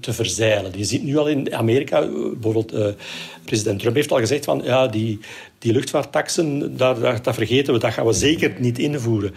te 0.00 0.12
verzeilen. 0.12 0.72
Je 0.76 0.84
ziet 0.84 1.02
nu 1.02 1.16
al 1.16 1.28
in 1.28 1.54
Amerika, 1.54 2.00
bijvoorbeeld 2.06 2.74
uh, 2.74 2.86
president 3.44 3.78
Trump 3.78 3.94
heeft 3.94 4.12
al 4.12 4.18
gezegd 4.18 4.44
van 4.44 4.60
ja, 4.64 4.86
die, 4.86 5.18
die 5.58 5.72
luchtvaarttaxen, 5.72 6.76
daar, 6.76 7.00
daar, 7.00 7.22
dat 7.22 7.34
vergeten 7.34 7.74
we, 7.74 7.80
dat 7.80 7.92
gaan 7.92 8.06
we 8.06 8.12
zeker 8.12 8.54
niet 8.58 8.78
invoeren. 8.78 9.34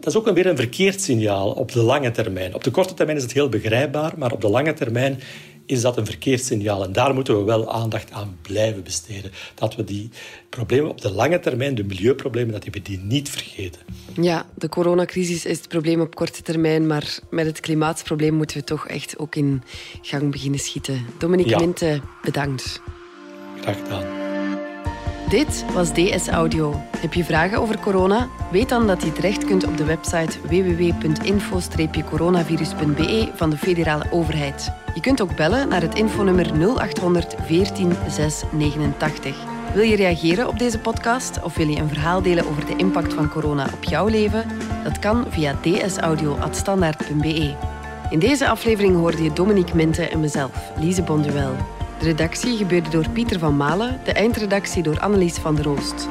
Dat 0.00 0.14
is 0.14 0.16
ook 0.16 0.34
weer 0.34 0.46
een 0.46 0.56
verkeerd 0.56 1.02
signaal 1.02 1.50
op 1.50 1.72
de 1.72 1.82
lange 1.82 2.10
termijn. 2.10 2.54
Op 2.54 2.64
de 2.64 2.70
korte 2.70 2.94
termijn 2.94 3.16
is 3.16 3.24
het 3.24 3.32
heel 3.32 3.48
begrijpbaar, 3.48 4.12
maar 4.16 4.32
op 4.32 4.40
de 4.40 4.48
lange 4.48 4.72
termijn 4.74 5.20
is 5.66 5.80
dat 5.80 5.96
een 5.96 6.06
verkeerd 6.06 6.44
signaal. 6.44 6.84
En 6.84 6.92
daar 6.92 7.14
moeten 7.14 7.38
we 7.38 7.44
wel 7.44 7.72
aandacht 7.72 8.12
aan 8.12 8.38
blijven 8.42 8.82
besteden. 8.82 9.30
Dat 9.54 9.74
we 9.74 9.84
die 9.84 10.10
problemen 10.48 10.90
op 10.90 11.00
de 11.00 11.10
lange 11.10 11.40
termijn, 11.40 11.74
de 11.74 11.84
milieuproblemen, 11.84 12.52
dat 12.52 12.64
we 12.64 12.82
die 12.82 12.98
niet 12.98 13.30
vergeten. 13.30 13.80
Ja, 14.20 14.46
de 14.54 14.68
coronacrisis 14.68 15.44
is 15.44 15.58
het 15.58 15.68
probleem 15.68 16.00
op 16.00 16.14
korte 16.14 16.42
termijn, 16.42 16.86
maar 16.86 17.18
met 17.30 17.46
het 17.46 17.60
klimaatprobleem 17.60 18.34
moeten 18.34 18.56
we 18.56 18.64
toch 18.64 18.88
echt 18.88 19.18
ook 19.18 19.34
in 19.34 19.62
gang 20.02 20.30
beginnen 20.30 20.60
schieten. 20.60 21.06
Dominique 21.18 21.52
ja. 21.52 21.58
Minte, 21.58 22.00
bedankt. 22.22 22.80
Graag 23.60 23.76
gedaan. 23.76 24.24
Dit 25.28 25.64
was 25.72 25.92
DS 25.92 26.28
Audio. 26.28 26.74
Heb 26.96 27.14
je 27.14 27.24
vragen 27.24 27.58
over 27.58 27.78
corona? 27.78 28.28
Weet 28.52 28.68
dan 28.68 28.86
dat 28.86 29.02
je 29.02 29.12
terecht 29.12 29.44
kunt 29.44 29.66
op 29.66 29.76
de 29.76 29.84
website 29.84 30.40
www.info-coronavirus.be 30.42 33.28
van 33.34 33.50
de 33.50 33.56
federale 33.56 34.06
overheid. 34.10 34.72
Je 34.96 35.02
kunt 35.02 35.20
ook 35.20 35.36
bellen 35.36 35.68
naar 35.68 35.82
het 35.82 35.94
infonummer 35.94 36.52
0800 36.76 37.34
14 37.42 37.92
689. 38.08 39.36
Wil 39.74 39.82
je 39.82 39.96
reageren 39.96 40.48
op 40.48 40.58
deze 40.58 40.78
podcast 40.78 41.42
of 41.42 41.56
wil 41.56 41.68
je 41.68 41.80
een 41.80 41.88
verhaal 41.88 42.22
delen 42.22 42.46
over 42.46 42.66
de 42.66 42.76
impact 42.76 43.14
van 43.14 43.28
corona 43.28 43.68
op 43.74 43.84
jouw 43.84 44.06
leven? 44.06 44.44
Dat 44.84 44.98
kan 44.98 45.24
via 45.28 45.54
dsaudio.standaard.be. 45.62 47.54
In 48.10 48.18
deze 48.18 48.48
aflevering 48.48 48.96
hoorde 48.96 49.22
je 49.22 49.32
Dominique 49.32 49.76
Minte 49.76 50.08
en 50.08 50.20
mezelf, 50.20 50.72
Lise 50.78 51.02
Bonduel. 51.02 51.56
De 51.98 52.04
redactie 52.04 52.56
gebeurde 52.56 52.90
door 52.90 53.10
Pieter 53.10 53.38
van 53.38 53.56
Malen, 53.56 54.00
de 54.04 54.12
eindredactie 54.12 54.82
door 54.82 55.00
Annelies 55.00 55.38
van 55.38 55.54
der 55.54 55.64
Roost. 55.64 56.08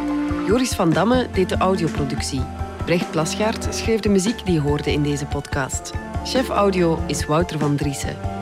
Joris 0.47 0.73
van 0.73 0.89
Damme 0.89 1.27
deed 1.31 1.49
de 1.49 1.57
audioproductie. 1.57 2.41
Brecht 2.85 3.11
Plasgaard 3.11 3.75
schreef 3.75 3.99
de 3.99 4.09
muziek 4.09 4.45
die 4.45 4.53
je 4.53 4.61
hoorde 4.61 4.91
in 4.91 5.03
deze 5.03 5.25
podcast. 5.25 5.91
Chef 6.23 6.49
audio 6.49 6.99
is 7.07 7.25
Wouter 7.25 7.59
van 7.59 7.75
Driessen. 7.75 8.34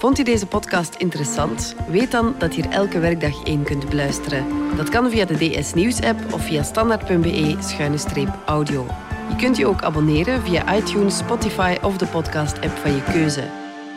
Vond 0.00 0.16
je 0.16 0.24
deze 0.24 0.46
podcast 0.46 0.94
interessant? 0.94 1.74
Weet 1.88 2.10
dan 2.10 2.34
dat 2.38 2.54
je 2.54 2.62
er 2.62 2.70
elke 2.70 2.98
werkdag 2.98 3.44
één 3.44 3.62
kunt 3.62 3.88
beluisteren. 3.88 4.46
Dat 4.76 4.88
kan 4.88 5.10
via 5.10 5.24
de 5.24 5.34
DS 5.34 5.74
Nieuws 5.74 6.02
app 6.02 6.32
of 6.32 6.44
via 6.44 6.62
standaard.be-audio. 6.62 8.86
Je 9.28 9.36
kunt 9.36 9.56
je 9.56 9.66
ook 9.66 9.82
abonneren 9.82 10.42
via 10.42 10.76
iTunes, 10.76 11.18
Spotify 11.18 11.76
of 11.82 11.96
de 11.96 12.06
podcast 12.06 12.60
app 12.60 12.76
van 12.76 12.92
je 12.92 13.02
keuze. 13.02 13.44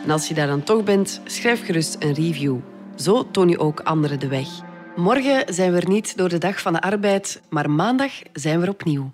En 0.04 0.10
als 0.10 0.28
je 0.28 0.34
daar 0.34 0.46
dan 0.46 0.62
toch 0.62 0.84
bent, 0.84 1.20
schrijf 1.24 1.64
gerust 1.64 1.96
een 1.98 2.14
review. 2.14 2.56
Zo 2.96 3.30
toon 3.30 3.48
je 3.48 3.58
ook 3.58 3.80
anderen 3.80 4.20
de 4.20 4.28
weg. 4.28 4.48
Morgen 4.96 5.54
zijn 5.54 5.72
we 5.72 5.80
er 5.80 5.88
niet 5.88 6.16
door 6.16 6.28
de 6.28 6.38
dag 6.38 6.60
van 6.60 6.72
de 6.72 6.80
arbeid, 6.80 7.42
maar 7.50 7.70
maandag 7.70 8.12
zijn 8.32 8.60
we 8.60 8.68
opnieuw. 8.68 9.12